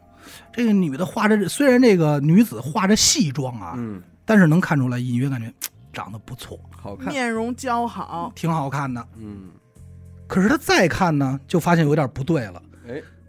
[0.52, 5.52] 这个女的画着，虽然这个女子画着戏妆啊，嗯，但是能看出来，隐约感觉
[5.92, 9.06] 长得不错，好看，面容姣好，挺好看的。
[9.16, 9.48] 嗯，
[10.26, 12.62] 可是他再看呢，就发现有点不对了。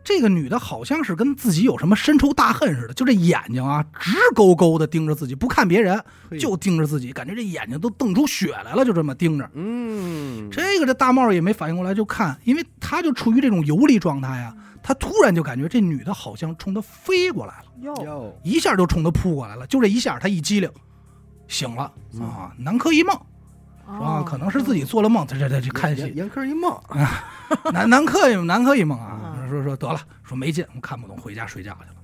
[0.02, 6.04] 哎，这个女的好像是跟自己有什么深仇大恨似的，就这眼睛啊，直勾勾的盯着自己，不看别人，
[6.40, 9.50] 就盯着自己，感觉这眼睛都瞪出血来了，就这么盯着。
[9.54, 20.70] 嗯，这个这大帽也没反应过来，就看，因为他就处于这种游离状态呀，他突然就感觉这女的好像冲他飞过来了，哟，一下就冲他扑过来了，就这一下，他一激灵，
[21.48, 22.22] 醒了嗯。
[22.22, 23.16] 啊，南柯一梦
[23.86, 24.24] 啊，哦。
[24.26, 26.76] 可能是自己做了梦，这这这这看戏，严科一梦，
[27.72, 31.96] 南南柯一南柯一梦啊，嗯说说得了，说没劲，我看不懂，回家睡觉去了。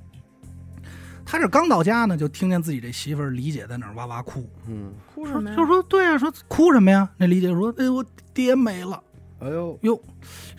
[1.26, 5.56] 他这刚到家呢，就听见自己这媳妇儿李姐在那儿哇哇哭，嗯，哭什么呀？
[5.56, 7.10] 就说对啊，说哭什么呀？
[7.18, 9.02] 那李姐说，哎，我爹没了，
[9.40, 10.02] 哎呦，呦，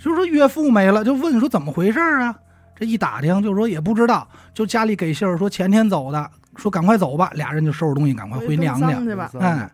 [0.02, 2.38] 就说岳父没了，就问说怎么回事儿啊？
[2.76, 9.00] 这一打听，就说也不知道，就家里给信儿说前天走的，说赶快走吧，俩人就收拾东西赶快回娘家。
[9.00, 9.30] 去吧。
[9.40, 9.70] 哎，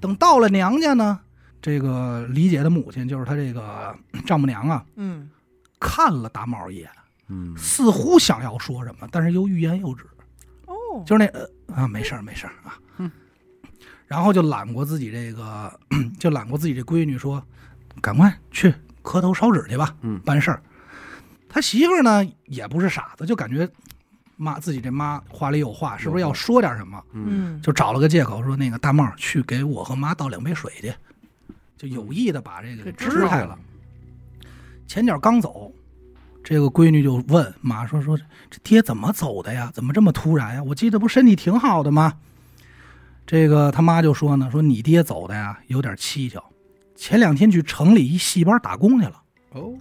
[0.00, 1.20] 等到了娘家呢，
[1.60, 3.94] 这个李姐的母亲就是她这个
[4.26, 5.30] 丈母娘啊，嗯，
[5.82, 6.88] 看了大帽一眼，
[7.26, 10.04] 嗯，似乎想要说什么，但是又欲言又止，
[10.66, 12.78] 哦，就是那呃啊，没事儿没事儿啊，
[14.06, 15.80] 然后就揽过自己这个，
[16.20, 17.44] 就揽过自己这闺女说，
[18.00, 18.72] 赶快去
[19.02, 20.20] 磕头烧纸去吧，嗯。
[20.20, 20.62] 办事儿。
[21.48, 23.68] 他媳妇儿呢也不是傻子，就感觉
[24.36, 27.02] 妈自己这妈话里有话，是不是要说点什么？
[27.12, 30.94] 嗯，嗯，就找了个借口说那个大帽去给我和妈倒两杯水去，
[31.76, 33.58] 就有意的把这个给给支开了。
[34.86, 35.72] 前脚刚走，
[36.44, 38.16] 这个闺女就问妈说：“说
[38.50, 39.70] 这爹怎么走的呀？
[39.72, 40.62] 怎么这么突然呀？
[40.62, 42.14] 我记得不身体挺好的吗？”
[43.24, 46.42] 这个他妈就说呢：“说你爹走的呀，有点蹊跷。
[46.94, 49.72] 前两天去城里一戏班打工去了，哦，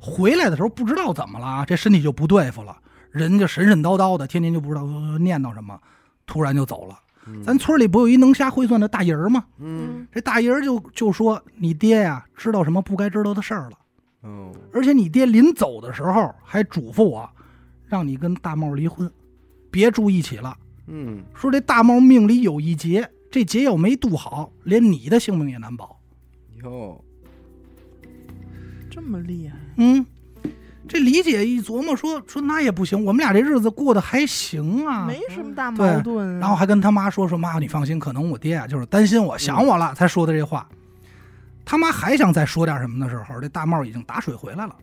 [0.00, 2.76] 回来的时候不知道怎么了啊，这身体就不对付了，
[3.10, 5.78] 人就神神叨叨的，天天就不知道呃念叨什么，
[6.26, 6.98] 突然就走了。
[7.44, 9.44] 咱村里不有一能瞎会算的大爷儿吗？
[9.58, 13.78] 嗯，这大爷儿就就说你爹呀知道什么不该知道的事儿了。”
[14.24, 17.28] 哦，而且你爹临走的时候还嘱咐我，
[17.86, 19.10] 让你跟大茂离婚，
[19.70, 20.56] 别住一起了。
[20.86, 26.00] 嗯，说这大茂命里有一劫，这劫要没渡好，连你的性命也难保。
[26.62, 27.04] 哟，
[28.90, 30.06] 这么厉害，嗯，
[30.88, 35.06] 这李姐一琢磨说说那也不行，我们俩这日子过得还行啊。
[35.06, 36.40] 没什么大矛盾啊。
[36.40, 40.66] 然后还跟他妈说说妈，你放心，可能我爹啊就是担心我想我了才说的这话。
[41.64, 44.76] 他妈还想再说点什么的时候，这大帽已经打水回来了。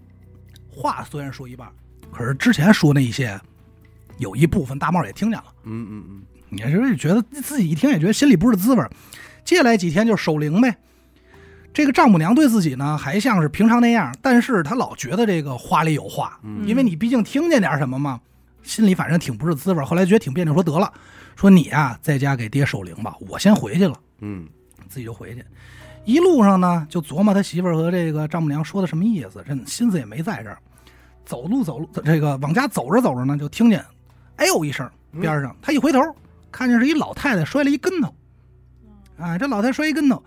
[0.69, 1.67] 话虽然说一半，
[2.11, 3.39] 可是之前说那一些，
[4.17, 5.45] 有一部分大帽也听见了。
[5.63, 8.89] 嗯嗯嗯，也是觉得自己一听也觉得心里不是滋味儿。
[9.43, 10.75] 接下来几天就守灵呗。
[11.73, 18.19] 这个丈母娘对自己呢还像是平常那样，但是她老觉得这个话里有话，嗯因为你毕竟听见点什么嘛，
[18.63, 19.85] 心里反正挺不是滋味儿。
[19.85, 20.91] 后来觉得挺别扭，说得了，
[21.35, 24.47] 说你啊在家给爹守灵吧，我先回去了，嗯，
[24.89, 25.43] 自己就回去。
[26.05, 30.57] 一路上呢就琢磨他媳妇儿和这个丈母娘说的什么意思，这心思也没在这儿。
[31.25, 33.85] 走路走路，这个往家走着走着呢，就听见
[34.37, 34.89] “哎呦”一声，
[35.19, 35.99] 边上他一回头，
[36.51, 38.13] 看见是一老太太摔了一跟头。
[39.17, 40.21] 哎，这老太太摔一跟头，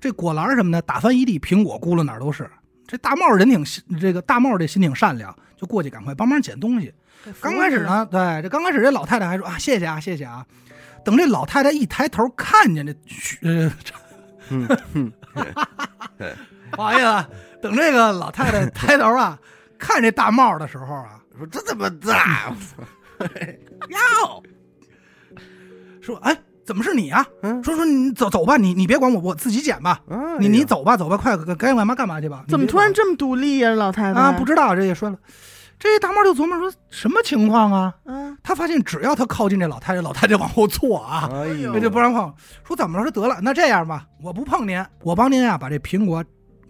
[0.00, 2.50] 这果篮什么的打翻一地，苹果咕噜哪儿都是。
[2.86, 3.62] 这大帽人挺，
[4.00, 6.92] 这个大帽这心挺善良，就过去赶快帮忙捡东西。
[7.40, 10.44] 刚开始，呢，对，这刚开始这老太太还说啊谢谢啊谢谢啊，
[11.04, 12.92] 等这老太太一抬头看见这
[13.42, 13.70] 呃，
[14.48, 15.12] 嗯嗯，
[16.72, 17.28] 不好意思啊，
[17.62, 19.38] 等这个老太太抬头啊
[19.78, 22.52] 看这大帽的时候啊，说这怎么大？
[23.88, 24.42] 哟，
[26.00, 27.26] 说哎怎么是你啊？
[27.42, 30.00] 嗯说说你走走吧，你你别管我，我自己捡吧。
[30.08, 32.44] 啊你你，走吧走吧，快该该干嘛干嘛去吧。
[32.48, 34.20] 怎么突然这么独立呀，老太太？
[34.20, 34.32] 啊？
[34.32, 35.16] 不知道这也说了，
[35.78, 37.94] 这大猫就琢磨说什么情况啊？
[38.04, 42.34] 嗯，他发现只要他靠近这老太太，老太太往后坐啊，哎呦，这就不让碰。
[42.64, 43.04] 说怎么了？
[43.04, 46.24] 说得了，那这样吧，我不碰您，我帮您啊把这苹果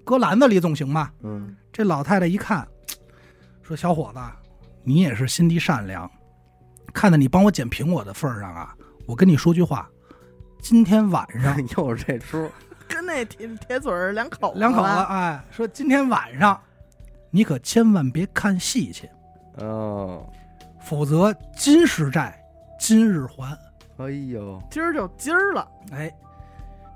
[0.05, 1.11] 搁篮子里总行吧？
[1.23, 2.67] 嗯这老太太一看，
[3.63, 4.21] 说小伙子，
[4.85, 6.11] 你也是心地善良，
[6.93, 8.75] 看在你帮我捡苹果的份上啊，
[9.07, 9.89] 我跟你说句话，
[10.61, 12.51] 今天晚上 又是这出，
[12.87, 16.61] 跟那铁铁嘴儿两口子两口子，哎，说今天晚上
[17.31, 19.09] 你可千万别看戏去，
[19.57, 20.27] 哦，
[20.81, 22.43] 否则今日债
[22.79, 23.57] 今日还。
[23.99, 26.09] 哎呦，今儿就今儿了，哎，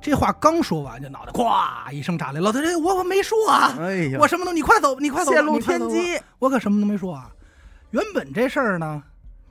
[0.01, 2.41] 这话刚说完，就脑袋咵一声炸雷。
[2.41, 7.31] 老太太，我可没说啊，哎呀，我什么都，你快走，你快走，泄露你快走吧天机，我可什么都没说啊。
[7.91, 9.03] 原本这事儿呢，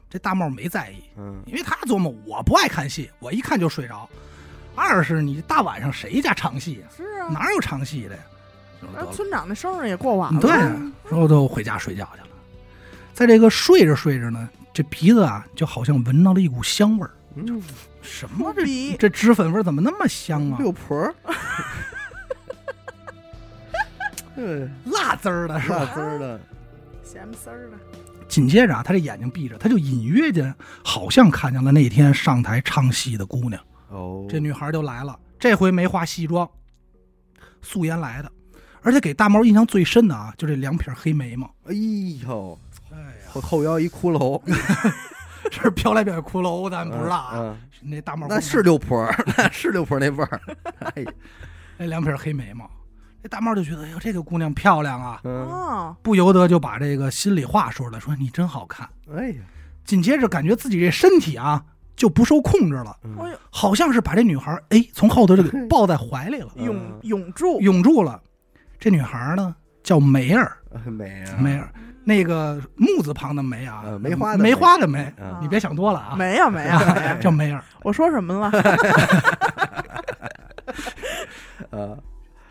[0.09, 4.09] 这大帽没在意，嗯，因为他琢磨我不爱看戏，我一看就睡着。
[4.73, 8.23] 二是你大晚上谁家唱戏啊、是啊，哪有唱戏的呀？
[8.81, 12.27] 说得那了村长的生日也过晚了，对然后都回家睡觉去了。
[13.13, 17.11] 在这个睡着睡着呢，这鼻子啊就好像闻到了一股香味儿。
[17.35, 17.61] 嗯，
[18.01, 20.57] 什么这这脂粉味儿怎么那么香啊？
[20.59, 21.15] 六婆儿，
[24.35, 25.79] 嗯，辣滋儿的是吧？
[25.79, 26.39] 辣滋儿的，
[27.03, 27.77] 咸不丝儿的，
[28.27, 30.53] 紧接着啊，他这眼睛闭着，他就隐约间
[30.83, 33.61] 好像看见了那天上台唱戏的姑娘。
[33.89, 36.49] 哦，这女孩就来了，这回没化西装，
[37.61, 38.31] 素颜来的，
[38.83, 41.47] 而且给大毛印象最深的啊，就这两撇黑眉毛。
[41.65, 41.73] 哎
[42.27, 42.59] 呦，
[42.91, 44.41] 哎呀，后后腰一骷髅，
[45.49, 47.31] 这 是飘来飘去骷髅，咱不知道啊。
[47.35, 49.07] 嗯，那大毛那是六婆，
[49.37, 50.41] 那是六婆那味儿，
[50.95, 51.05] 哎，
[51.77, 52.69] 那两撇黑眉毛，
[53.21, 58.87] 这大毛就觉得，哎呦，这个姑娘漂亮啊，嗯，哦，不由得就把这个心里话说出来，说你真好看。
[59.15, 59.41] 哎呀，
[59.85, 61.63] 紧接着感觉自己这身体啊
[61.95, 63.15] 就不受控制了，嗯。
[63.19, 68.19] 哎呦，好像是把这女孩哎从后头就给抱在怀里了，永嗯永驻，拥住了。
[68.81, 71.71] 这女孩呢叫梅儿， 梅儿，梅儿，
[72.03, 75.37] 那个木字旁的梅啊，呃梅花的梅梅花的梅，啊。
[75.39, 77.63] 你别想多了啊，没有没有 没有，叫梅儿。
[77.83, 78.49] 我说什么了？
[81.69, 81.95] 呃，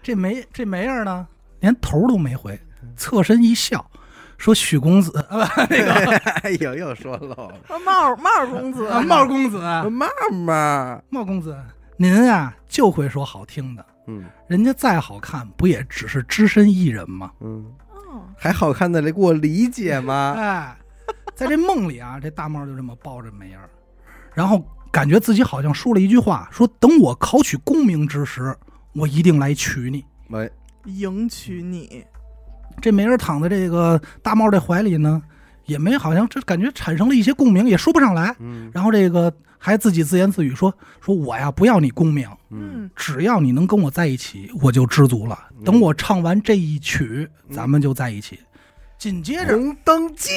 [0.05, 1.26] 这梅这梅儿呢，
[1.59, 2.57] 连头都没回，
[2.97, 3.85] 侧身一笑，
[4.39, 7.55] 说：“许公子，啊不那个哎呦，又说漏了，
[7.85, 9.59] 帽帽公子，啊茂公子，
[9.91, 11.59] 茂茂，茂公子，
[11.97, 17.32] 您啊就会说好听的，嗯人家再好看，不也只是只身一人吗？
[17.40, 20.34] 嗯，哦还好看的来给我理解吗？
[20.38, 20.76] 哎，
[21.34, 23.68] 在这梦里啊，这大帽就这么抱着梅儿，
[24.34, 28.57] 然后感觉自己好像说了一句话，说等我考取功名之时，
[28.94, 30.05] 我一定来娶你。
[30.30, 30.51] 喂，
[30.84, 32.05] 迎娶你，
[32.80, 35.22] 这梅儿躺在这个大帽这怀里呢，
[35.66, 38.34] 也没好像这感觉产生了一些共鸣，也说不上来。
[38.38, 45.38] 嗯然后这个还自己自言自语说：“说我呀不要你功名，嗯，嗯，只要你能跟我在一起，我就知足了。
[45.64, 48.38] 等我唱完这一曲，咱们就在一起。”
[48.98, 50.30] 紧接着，红灯记，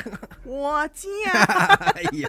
[0.44, 2.28] 我见，哎呦，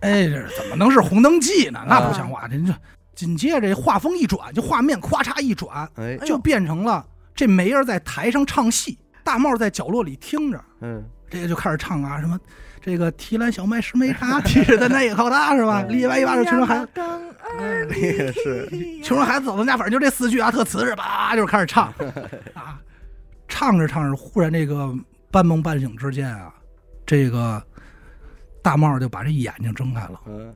[0.00, 1.84] 哎，这怎么能是红灯记呢？
[1.86, 2.48] 那不像话！
[2.48, 2.74] 这这
[3.14, 12.38] 紧接着这画风一转，就画面咵嚓一转，哎，就变成了这梅儿在台上唱戏，大帽在角落里听着，嗯，这个就开始唱啊，什么
[12.80, 15.82] 这个提篮小麦十枚茶，提着的那也靠他是吧？
[15.82, 17.20] 嗯李外一把手，穷人孩子，刚
[17.58, 18.68] 儿那个是，
[19.02, 21.92] 穷人孩子走到家，反正就这四句啊，特瓷实，叭就开始唱
[22.54, 22.80] 啊，
[23.48, 24.94] 唱着唱着，忽然这个
[25.30, 26.52] 半梦半醒之间啊，
[27.06, 27.62] 这个
[28.62, 30.20] 大帽就把这眼睛睁开了。
[30.26, 30.52] 嗯，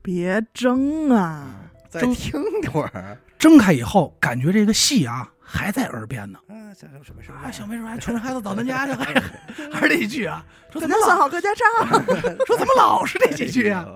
[0.00, 1.46] 别睁啊！
[1.88, 2.42] 再听
[2.72, 6.38] 会儿，睁开以后，感觉这个戏啊还在耳边呢。
[6.48, 9.20] 啊，这什么什啊，小梅说：“哎，穷人孩子早咱家去，还是
[9.70, 10.42] 还是这一句啊？
[10.72, 11.66] 说给怎么老他算好各家账，
[12.46, 13.86] 说怎么老是这几句啊？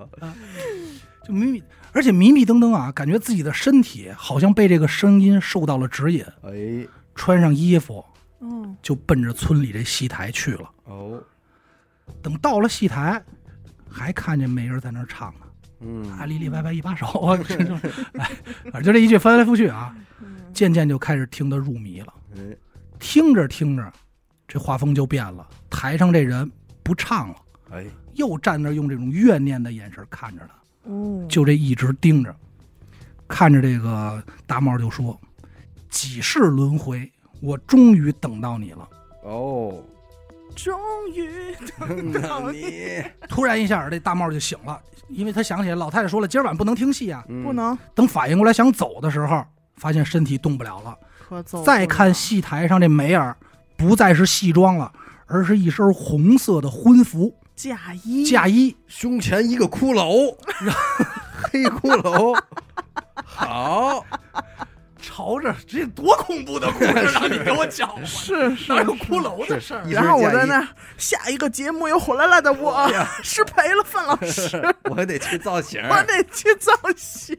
[1.25, 8.05] 就迷迷，而且迷迷瞪瞪啊，感觉自己的身体好像被这个声音受到了指引，哎，穿上衣服
[8.39, 10.69] 嗯，就奔着村里这戏台去了。
[10.83, 11.19] 哦，
[12.21, 13.21] 等到了戏台，
[13.89, 15.45] 还看见没人在那儿唱呢，
[15.81, 17.07] 嗯，啊，里里外外一把手
[18.71, 19.95] 反正就这一句翻来覆去啊，
[20.57, 22.11] 渐渐就开始听得入迷了。
[22.35, 22.41] 哎，
[22.97, 23.93] 听着听着，
[24.47, 26.51] 这画风就变了，台上这人
[26.81, 27.35] 不唱了，
[27.73, 27.85] 哎，
[28.15, 30.91] 又站那用这种怨念的眼神看着他。
[30.91, 32.35] 哦，就这一直盯着，
[33.27, 35.15] 看着这个大帽就说
[35.91, 38.89] ：“几世轮回，我终于等到你了。
[39.21, 39.83] 哦，
[40.55, 40.75] 终
[41.13, 47.23] 于等到你，，”突然一下，这大帽就醒了，因为他想起来老太太说了，今儿晚不能听戏啊。
[47.29, 49.45] 嗯不，能等反应过来想走的时候，
[49.77, 50.97] 发现身体动不了了。
[51.63, 53.35] 再看，戏台上这梅儿，
[53.75, 54.91] 不再是戏装了，
[55.25, 57.35] 而是一身红色的婚服。
[57.55, 58.75] 嫁衣，嫁衣。
[58.87, 60.35] 胸前一个骷髅，
[61.51, 62.39] 黑骷髅，
[63.25, 64.05] 好，
[65.01, 70.67] 朝着这多恐怖的故事让你给我讲吧，是是哪有骷髅的事儿然后我在那
[70.97, 72.87] 下一个节目又回来了的我
[73.23, 77.35] 失陪了范老师， 我得去造型，我得去造型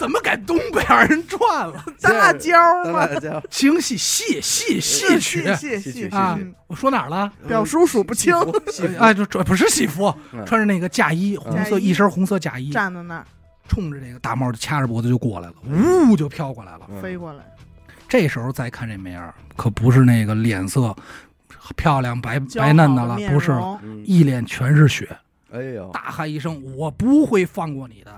[0.00, 1.84] 怎么改东北二人转了？
[2.00, 6.38] 大椒嘛，大椒，京戏戏戏戏是曲戏曲啊，！
[6.68, 7.30] 我说哪儿了？
[7.46, 8.34] 表叔数不清，
[8.98, 13.26] 哎，这这不是戏服，嗯穿着那个嫁衣，红色一身红色嫁衣，站在那儿，
[13.68, 16.80] 冲着这个大帽就掐着脖子就过来了，呜就飘过来了。
[16.88, 17.44] 嗯飞过来，
[18.08, 20.96] 这时候再看这梅儿，可不是那个脸色
[21.76, 23.52] 漂亮白白嫩的了，不是，
[24.06, 25.06] 一脸全是血，
[25.52, 28.10] 哎呦，大喊一声：“我不会放过你的！”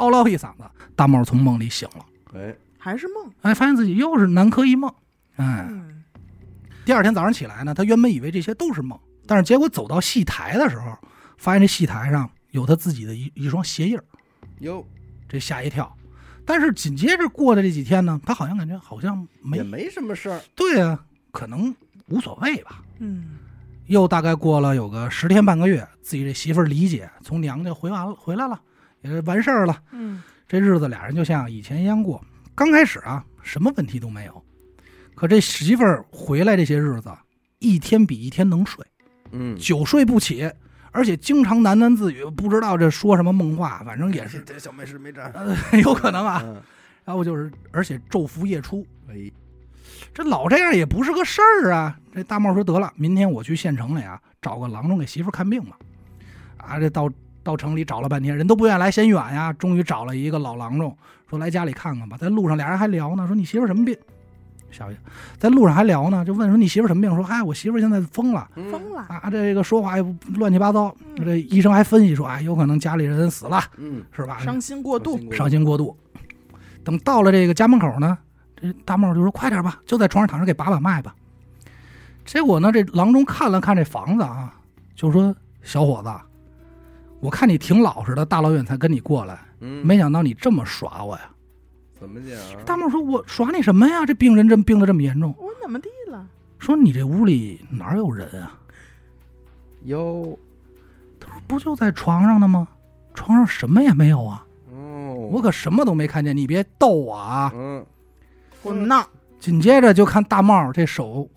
[0.00, 0.64] 嗷唠一嗓子，
[0.96, 4.92] 大帽从梦里醒了，哎，还是梦，哎，发现自己又是南柯一梦，
[5.36, 5.66] 哎。
[5.68, 6.02] 嗯，
[6.84, 10.96] 第二天早上起来呢，他原本以为这些都是梦，但是结果走到戏台的时候，
[11.36, 14.04] 发现这戏台上有他自己的一一双鞋印儿，
[14.60, 14.84] 哟，
[15.28, 15.94] 这吓一跳。
[16.44, 20.98] 但是紧接着过的这几天呢，他好像感觉好像没也没什么事儿，对啊，
[21.30, 21.72] 可能
[22.06, 22.82] 无所谓吧。
[22.98, 23.36] 嗯，
[23.86, 28.60] 又大概过了有个十天半个月，自己这媳妇儿李姐从娘家回完了，回来了，
[29.02, 29.82] 也完事儿了。
[29.92, 32.22] 嗯，这日子俩人就像以前一样过。
[32.54, 34.44] 刚开始啊，什么问题都没有，
[35.14, 37.10] 可这媳妇儿回来这些日子，
[37.58, 38.84] 一天比一天能睡。
[39.32, 40.50] 嗯，久睡不起，
[40.90, 46.42] 而且经常喃喃自语，不知道这说什么梦话，反正也是这小没事没沾，呃有可能啊。
[46.44, 46.60] 嗯，
[47.04, 49.30] 然后就是，而且昼伏夜出，哎，
[50.12, 51.96] 这老这样也不是个事儿啊。
[52.12, 55.78] 这大茂说得了，明天我去县城里啊，找个郎中给媳妇儿看病吧。
[56.56, 57.08] 啊，这到
[57.42, 59.52] 到城里找了半天，人都不愿意来，嫌远呀。
[59.52, 60.96] 终于找了一个老郎中，
[61.28, 62.16] 说来家里看看吧。
[62.16, 63.96] 在路上俩人还聊呢，说你媳妇什么病？
[64.70, 64.96] 小爷
[65.36, 67.12] 在路上还聊呢，就问说你媳妇什么病？
[67.16, 68.48] 说嗨，我媳妇现在疯了。
[68.54, 70.94] 嗯疯了，啊，这个说话也不乱七八糟。
[71.16, 74.38] 嗯这医生还分析说，哎，有可能家里人死了，嗯，是吧？
[74.38, 75.96] 伤心过度，伤心过度。
[76.84, 78.16] 等到了这个家门口呢，
[78.56, 81.14] 这大帽就说：“快点吧，就在床上躺着给把把脉吧。”
[82.24, 84.54] 结果呢，这郎中看了看这房子啊，
[84.94, 86.10] 就说：“小伙子，
[87.20, 91.30] 我看你挺老实的，大老远才跟你过来，嗯，没想到你这么耍我呀。
[91.98, 92.64] 怎么讲？
[92.64, 94.06] 大帽说：“我耍你什么呀？
[94.06, 95.34] 这病人这病得这么严重。
[95.38, 96.26] 我怎么地了？
[96.58, 98.58] 说你这屋里哪有人啊？
[99.84, 100.38] 有，
[101.20, 102.66] 他说：“不就在床上呢吗？
[103.12, 107.52] 床上什么也没有啊。”哦，我可什么都没看见，你别逗我啊！
[107.54, 107.84] 嗯，
[108.62, 109.06] 滚闹，
[109.38, 111.28] 紧接着就看大帽这手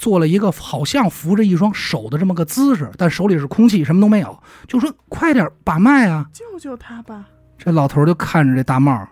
[0.00, 6.26] 做了一个好像扶着一双手的这么个姿势，但手里是空气，什么都没有，就说快点把脉啊！
[6.32, 7.26] 救救他吧！
[7.58, 9.06] 这老头就看着这大帽，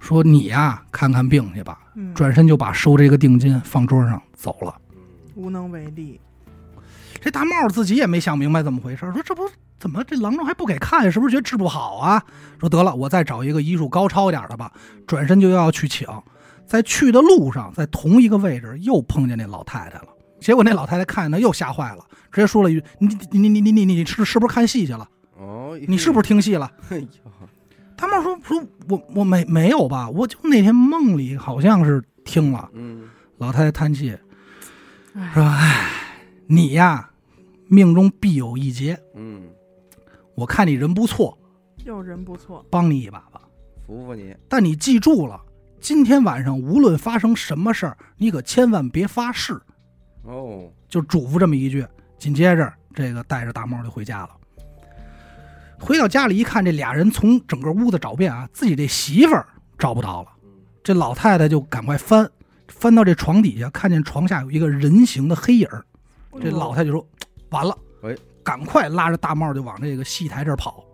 [0.00, 1.78] 说你呀、看看病去吧。
[1.94, 4.74] 嗯，转身就把收这个定金放桌上走了。
[5.36, 6.20] 无能为力，
[7.20, 9.48] 这大帽自己也没想明白怎么回事，说这不
[9.78, 12.20] 怎么这郎中还不给看，是不是觉得治不好啊？
[12.58, 14.72] 说得了，我再找一个医术高超点的吧。
[15.06, 16.04] 转身就要去请，
[16.70, 20.08] 在去的路上，在同一个位置又碰见那老太太了。
[20.38, 25.08] 结果那老太太看见他又吓坏了，直接说了一句：“你你你你你你是是不是看戏去了？
[25.36, 26.70] 哦，你是不是听戏了？”
[27.98, 32.70] 他们说说我我没没有吧，我就那天梦里好像是听了。
[32.72, 33.08] 嗯，
[33.38, 34.16] 老太太叹气，
[35.34, 35.90] 说：“唉，
[36.46, 37.10] 你呀，
[37.66, 39.42] 命中必有一劫。”嗯，
[40.36, 41.36] 我看你人不错，
[41.84, 43.42] 又人不错，帮你一把吧，
[43.84, 44.32] 服服你。
[44.48, 45.42] 但你记住了，
[45.80, 49.58] 今天晚上无论发生什么事儿，你可千万别发誓。
[50.22, 51.86] 哦，就嘱咐这么一句。
[52.18, 54.30] 紧接着，这个带着大帽就回家了。
[55.78, 59.46] 回到家里一看，这俩人从整个屋子找遍啊，自己这媳妇儿
[59.78, 60.28] 找不到了。
[60.84, 62.30] 这老太太就赶快翻，
[62.68, 65.82] 翻到这床底下，看见床下有一个人形的黑影儿。
[66.42, 67.06] 这老太太就说
[67.48, 68.14] ：“完了，哎，
[68.44, 70.84] 赶快拉着大帽就往这个戏台这儿跑。”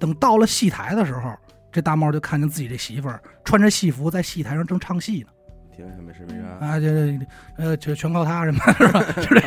[0.00, 1.36] 等到了戏台的时候，
[1.72, 5.28] 这大帽就看见自己这媳妇儿穿着戏服在戏台上正唱戏呢。
[5.74, 7.18] 听着没事没啥，啊，这
[7.56, 9.02] 呃，就全靠他什么 是吧？
[9.16, 9.40] 就这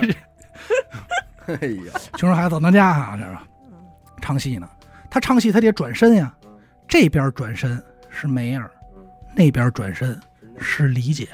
[1.54, 3.38] 哎呀， 穷人孩子早当家啊，这是
[4.20, 4.68] 唱戏呢。
[5.10, 6.36] 他唱戏，他得转身呀。
[6.88, 8.72] 这边转身是梅儿，
[9.36, 10.20] 那边转身
[10.60, 11.30] 是李姐，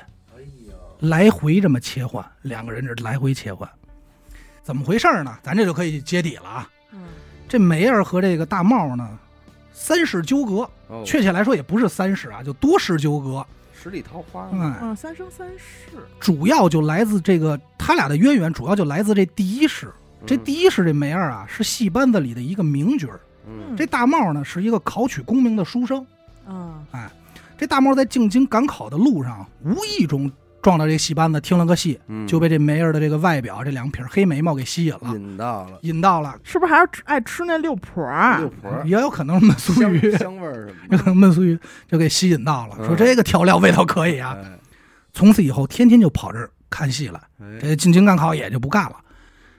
[0.99, 3.69] 来回这么切换，两个人这来回切换，
[4.61, 5.37] 怎么回事呢？
[5.41, 6.69] 咱这就可以揭底了啊。
[6.91, 6.99] 嗯，
[7.47, 9.17] 这梅儿和这个大帽呢，
[9.81, 13.43] 三世纠葛，哦，确切来说也不是三世啊，就多世纠葛。
[13.73, 19.91] 十里桃花，哎，嗯，三生三世，主要就来自这个他俩的渊源，主要就来自这第一世。
[20.23, 23.19] 这第一世这梅儿啊，是戏班子里的一个名角儿。
[23.47, 26.05] 嗯，这大帽呢是一个考取功名的书生，
[26.47, 26.85] 嗯，
[27.57, 30.31] 这大帽在进京赶考的路上，无意中
[30.61, 32.27] 撞到这戏班子，听了个戏，嗯。
[32.27, 35.79] 就被这梅儿的这个外表，这两撇黑眉毛给吸引了，引到了。
[35.81, 38.49] 引到了，是不是还是吃爱吃那六婆儿六？
[38.49, 38.71] 婆。
[38.71, 41.59] 儿也有可能焖酥香鱼，香味儿什有么可能焖酥鱼
[41.89, 42.85] 就给吸引到了，嗯。
[42.85, 44.37] 说这个调料味道可以，啊。
[44.43, 44.57] 哎。
[45.13, 48.95] 从此以后，天天就跑这儿看戏了，哎，这进京赶考也就不干了。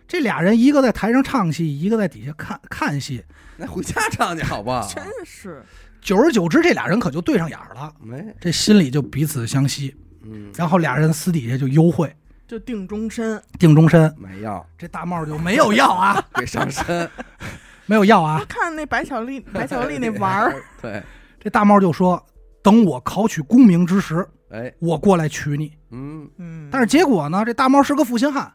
[0.09, 3.23] 这俩人一个在台上唱戏，一个在底下看看戏，
[3.57, 4.87] 那回家唱去好不好？
[4.87, 5.63] 真是，
[6.01, 12.15] 久而久之，这俩人可就对上眼儿了，没，这心里就彼此相吸，嗯，然后俩人私底下就幽会。
[12.49, 17.09] 就定终身，定终身，没药，这大帽就没有药啊， 给上身，
[17.87, 18.41] 没有药啊。
[18.41, 18.45] 他。
[18.45, 21.03] 看那白巧丽， 白巧丽那玩儿，对，
[21.41, 22.23] 这大帽就说
[22.63, 25.73] ：“等我考取功名之时，哎，我过来娶你。
[25.93, 28.53] 嗯，嗯，”但是结果呢，这大帽是个负心汉，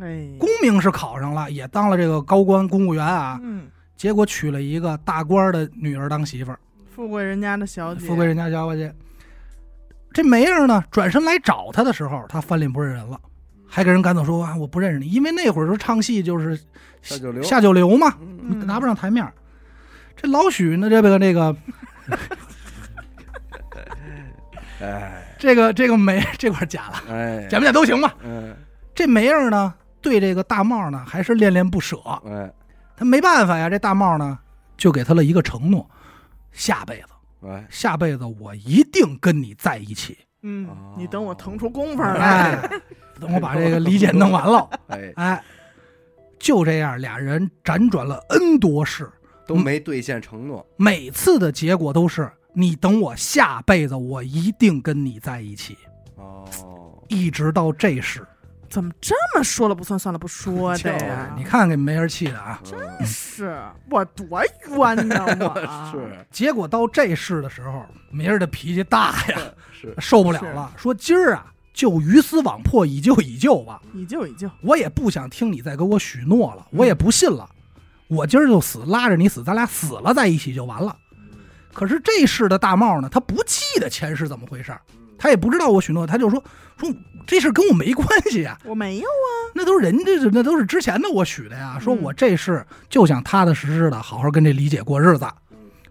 [0.00, 6.58] 哎，功名是考上了，也当了这个高官公务员啊，嗯，结果娶了一个大官的女儿当媳妇儿，
[6.94, 8.94] 富贵人家的小姐，富贵人家小姐。
[10.14, 13.20] 这梅儿呢，转身来找他的时候，他翻脸不认人了，
[13.68, 16.56] 还给人赶走说啊，我不认识你，因为那会儿说唱戏就是
[17.02, 18.14] 下九流，下九流嘛，
[18.64, 19.34] 拿不上台面儿。
[20.16, 21.56] 这老许呢，这个这个
[24.80, 28.14] 哎这个这个梅这块儿假了，哎，假不假都行吧。
[28.22, 28.54] 嗯
[28.94, 31.96] 这梅儿呢，对这个大帽呢还是恋恋不舍。
[32.24, 32.48] 哎
[32.96, 34.38] 他没办法呀，这大帽呢
[34.76, 35.90] 就给他了一个承诺，
[36.52, 37.13] 下辈子
[37.46, 40.18] 哎，下辈子我一定跟你在一起。
[40.42, 42.70] 嗯哦，你等我腾出功夫来，哎，
[43.18, 45.44] 等我把这个理解弄完了，哎，哎，
[46.38, 49.10] 就这样，俩人辗转了 N 多世，
[49.46, 55.78] 都没兑现承诺，每次的结果都是你等我下辈子，我一定跟你在一起，
[56.16, 56.46] 哦，
[57.08, 58.26] 一直到这世。
[58.74, 61.32] 怎么这么说了不算，算了不说的？
[61.36, 62.60] 你看给没人气的啊！
[62.64, 62.76] 真
[63.06, 63.56] 是
[63.88, 64.26] 我多
[64.68, 65.46] 冤呐，我。
[65.60, 66.26] 啊 是。
[66.32, 69.38] 结果到这事的时候，没人的脾气大呀，
[69.72, 73.80] 是，受不了了，说今儿啊就鱼死网破，以旧以旧吧。
[73.92, 77.48] 以旧以旧，我也不想听你再给我许诺了，我也不信了，
[78.08, 80.96] 我今儿就死，拉着你死，咱俩死了在一起就完了。
[81.72, 84.80] 可是这世的大帽呢，他不记得前世怎么回事儿
[85.24, 86.44] 他也不知道我许诺，他就说
[86.76, 86.94] 说
[87.26, 91.78] 这事跟我没关系啊，我没有啊，那都是人家那都是之前的我许的呀。
[91.80, 95.26] 说嗯我这事就想踏踏实实的好好跟这李姐过日子，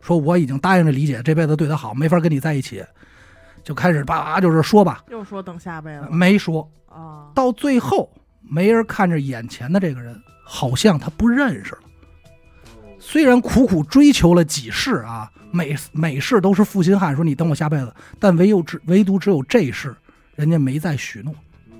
[0.01, 2.85] 说我已经答应这李姐这辈子对她好，没法跟你在一起，
[3.63, 8.13] 就开始叭叭就是说吧，又说等下辈子没说，啊，到最后，
[8.47, 10.15] 没人看着眼前的这个人，
[10.45, 11.79] 好像他不认识了。
[12.99, 19.95] 虽然苦苦追求了几世啊，每每世都是负心汉，说你等我下辈子，但唯有只唯独只有这世，
[20.35, 21.33] 人家没再许诺。
[21.71, 21.77] 嗯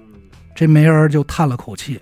[0.56, 2.00] 这梅儿就叹了口气，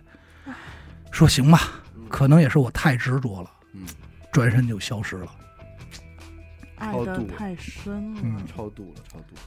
[1.10, 1.62] 说：“行吧，
[2.10, 3.50] 可能也是我太执着了。
[3.74, 3.86] 嗯”
[4.34, 5.28] 转身就消失了。
[6.76, 9.42] 爱的超度太深了，嗯超度了，超度了，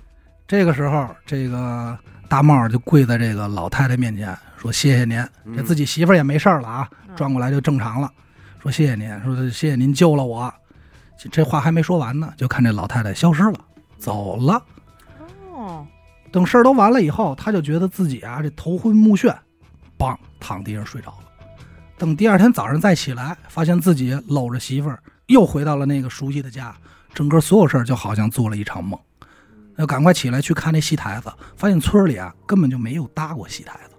[0.48, 1.98] 这个时候，这个
[2.28, 5.18] 大帽就跪在这个老太太面前，说：“谢谢您。”
[5.54, 8.10] 这嗯自己媳妇儿也没事儿了啊，嗯转过来就正常了，
[8.62, 10.52] 说谢谢您，说谢谢您救了我。
[11.24, 13.54] 这这话还没说完呢，就看这老太太消失了，
[13.96, 14.62] 走了。
[15.50, 15.86] 哦，
[16.30, 19.34] 等事儿都完了以后，他就觉得自己啊这头昏目眩，
[19.96, 21.24] 梆躺地上睡着了。
[21.96, 26.76] 等第二天早上再起来，发现自己搂着媳妇儿又回到了那个熟悉的家，
[27.14, 29.00] 整个所有事儿就好像做了一场梦。
[29.76, 33.94] 要赶快起来去看那戏台子，发现村里啊根本就没有搭过戏台子，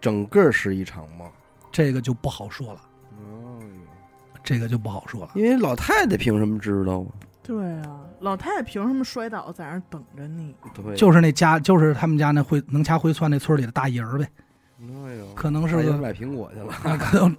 [0.00, 1.28] 整个是一场梦。
[1.70, 2.93] 这个就不好说了，哦，
[4.44, 5.30] 这个就不好说了。
[5.34, 7.06] 因为老太太凭什么知道啊？
[7.42, 10.54] 对啊，老太太凭什么摔倒在那儿等着你？
[10.74, 14.28] 对，就是那家，就是他们家那会能掐会算那村里的大爷儿呗，
[14.80, 16.72] 哎呦，可能是个，买苹果去了。
[16.84, 17.36] 啊可能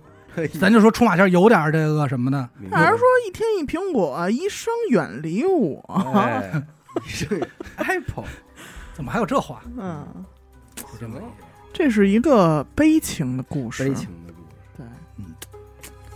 [0.60, 5.82] 咱就说出马仙有点这个什么的，明白反正说一天一苹果，一生远离我。
[7.78, 8.26] Apple
[8.94, 9.64] 怎么还有这话？
[9.78, 10.06] 嗯，
[11.00, 11.20] 这么
[11.74, 13.88] 这是一个悲情的故事。
[13.88, 14.25] 悲情的故事，对，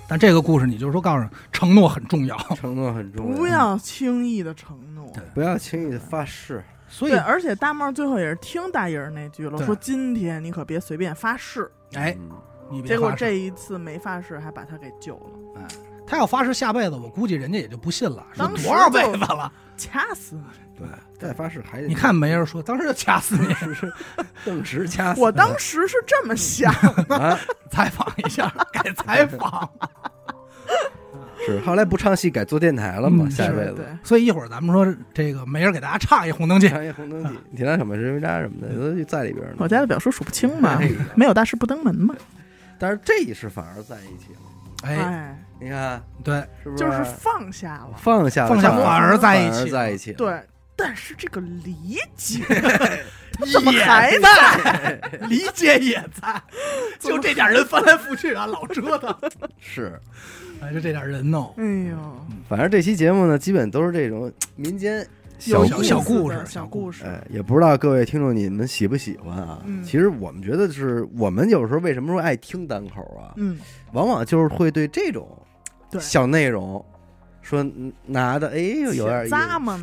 [0.09, 5.09] 但这个故事你就是说告诉承诺很重要，承诺很重要，不要轻易的承诺。
[5.13, 6.61] 对不要轻易的发誓。
[6.89, 11.69] 所以，而且大帽最后也是听大爷儿那句了，说今天你可别随便发誓。
[11.93, 12.31] 哎，嗯，
[12.71, 15.67] 你别结果这一次没发誓，还把他给救了，哎
[16.07, 19.53] 他要发誓下辈子，我估计人家也就不信了，说当多少辈子了？
[19.77, 20.43] 掐死你！
[20.79, 23.93] 对，再发誓还得你看没人说，当时就掐死你， 是是
[24.45, 26.73] 顿时掐死我当时是这么想，
[27.07, 27.37] 的，
[27.69, 29.69] 采访一下，改采访。
[31.45, 33.29] 是后来不唱戏改做电台了嘛？
[33.29, 39.55] 下辈子，所以一会儿咱们说这个没人给大家唱一《红灯记》，唱一红灯记，你那什么人为渣什么的都在里边呢。
[39.57, 40.79] 我家的表叔数不清嘛
[41.15, 42.13] 没有大事不登门嘛。
[42.77, 44.39] 但是这一世反而在一起了，
[44.83, 46.83] 哎，哎，你看对，是不是？
[46.83, 47.93] 就是放下了。
[47.97, 50.41] 放下了放下反反而在一起在一起，对，
[50.79, 52.39] 但是这个理解
[53.53, 54.99] 怎么还在？
[55.29, 56.41] 理解也在，
[56.99, 59.15] 就这点人翻来覆去啊，老折腾。
[59.59, 59.99] 是。
[60.61, 61.97] 哎，就这点人哦，哎呦，
[62.49, 65.05] 反正这期节目呢，基本都是这种 民间
[65.37, 67.05] 小小故事小故事。
[67.05, 69.61] 哎，也不知道各位听众你们喜不喜欢啊？
[69.65, 73.31] 嗯其实我们觉得是我们有时候为什么说爱听单口啊？
[73.37, 73.57] 嗯，
[73.93, 75.25] 往往就是会对这种
[75.97, 76.85] 小内容
[77.41, 79.35] 说嗯拿的，哎呦有点意思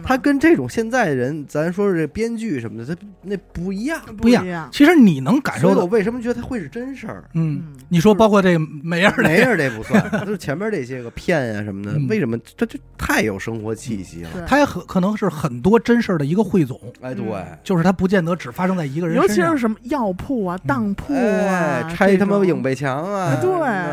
[0.04, 4.00] 他跟这种现在人，咱说是这编剧什么的，他那不一样。
[4.16, 7.24] 不一样其实你能感受到，我为什么觉得他会是真事儿？
[7.34, 14.30] 嗯，嗯，你说包括这梅尔没人这不算，就是前面这些个骗呀什么的嗯，为什么这就太有生活气息了？
[14.32, 19.46] 对它也很可能是很多真事儿的一个汇总，哎，对，嗯就是他不见得只发生在一个人尤身上。
[19.46, 23.40] 尤其是什么药铺啊、当铺哎啊，，拆他妈这种影背墙啊哎！
[23.40, 23.50] 对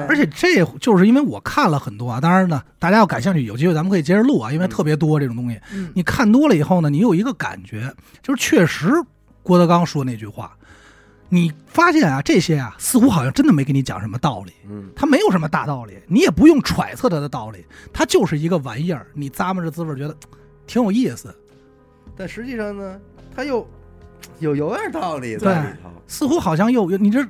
[0.07, 5.59] 而且这就是因为我看了很多啊，当然呢，大家要感兴趣，有机会咱们可以接着录啊，因为嗯特别多这种东西。
[5.73, 7.91] 嗯，你看多了以后呢，你有一个感觉，
[8.21, 8.91] 就是确实
[9.41, 10.55] 郭德纲说那句话，
[11.29, 20.15] 你发现啊，这些啊，似乎好像真的没给你讲什么道理，嗯，他没有什么大道理，你也不用揣测他的道理，他就是一个玩意儿，你咂摸着滋味儿觉得
[20.67, 21.33] 挺有意思，
[22.15, 22.99] 但实际上呢，
[23.35, 23.67] 他又
[24.39, 25.89] 有有点道理在里头。
[26.05, 27.25] 似乎好像又有你这，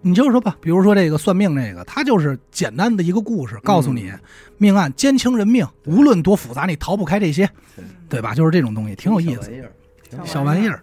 [0.00, 4.18] 你就是说吧，比如说这个算命这个，它就是简单的一个故事，告诉你嗯
[4.58, 8.34] 命案兼情人命，无论多复杂，你逃不开这些对，对吧？
[8.34, 9.72] 就是这种东西，挺有意思，小玩意儿。
[10.08, 10.82] 挺好小玩意儿。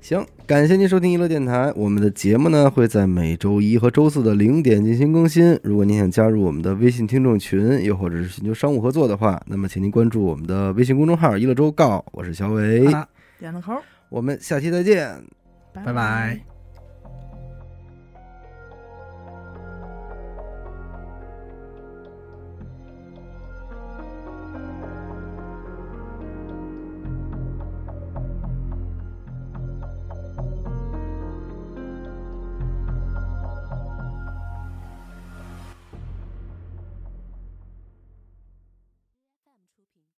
[0.00, 1.72] 行，感谢您收听娱乐电台。
[1.74, 5.58] 我们的节目呢会在每周一和周四的零点进行更新。
[5.62, 12.86] 如果您想加入我们的微信听众群，又或者是寻求商务合作的话，那么请您关注我们的微信公众号“娱乐周告”，我是小伟。
[13.38, 13.74] 点个头，
[14.08, 15.22] 我们下期再见。
[15.72, 16.57] 拜拜。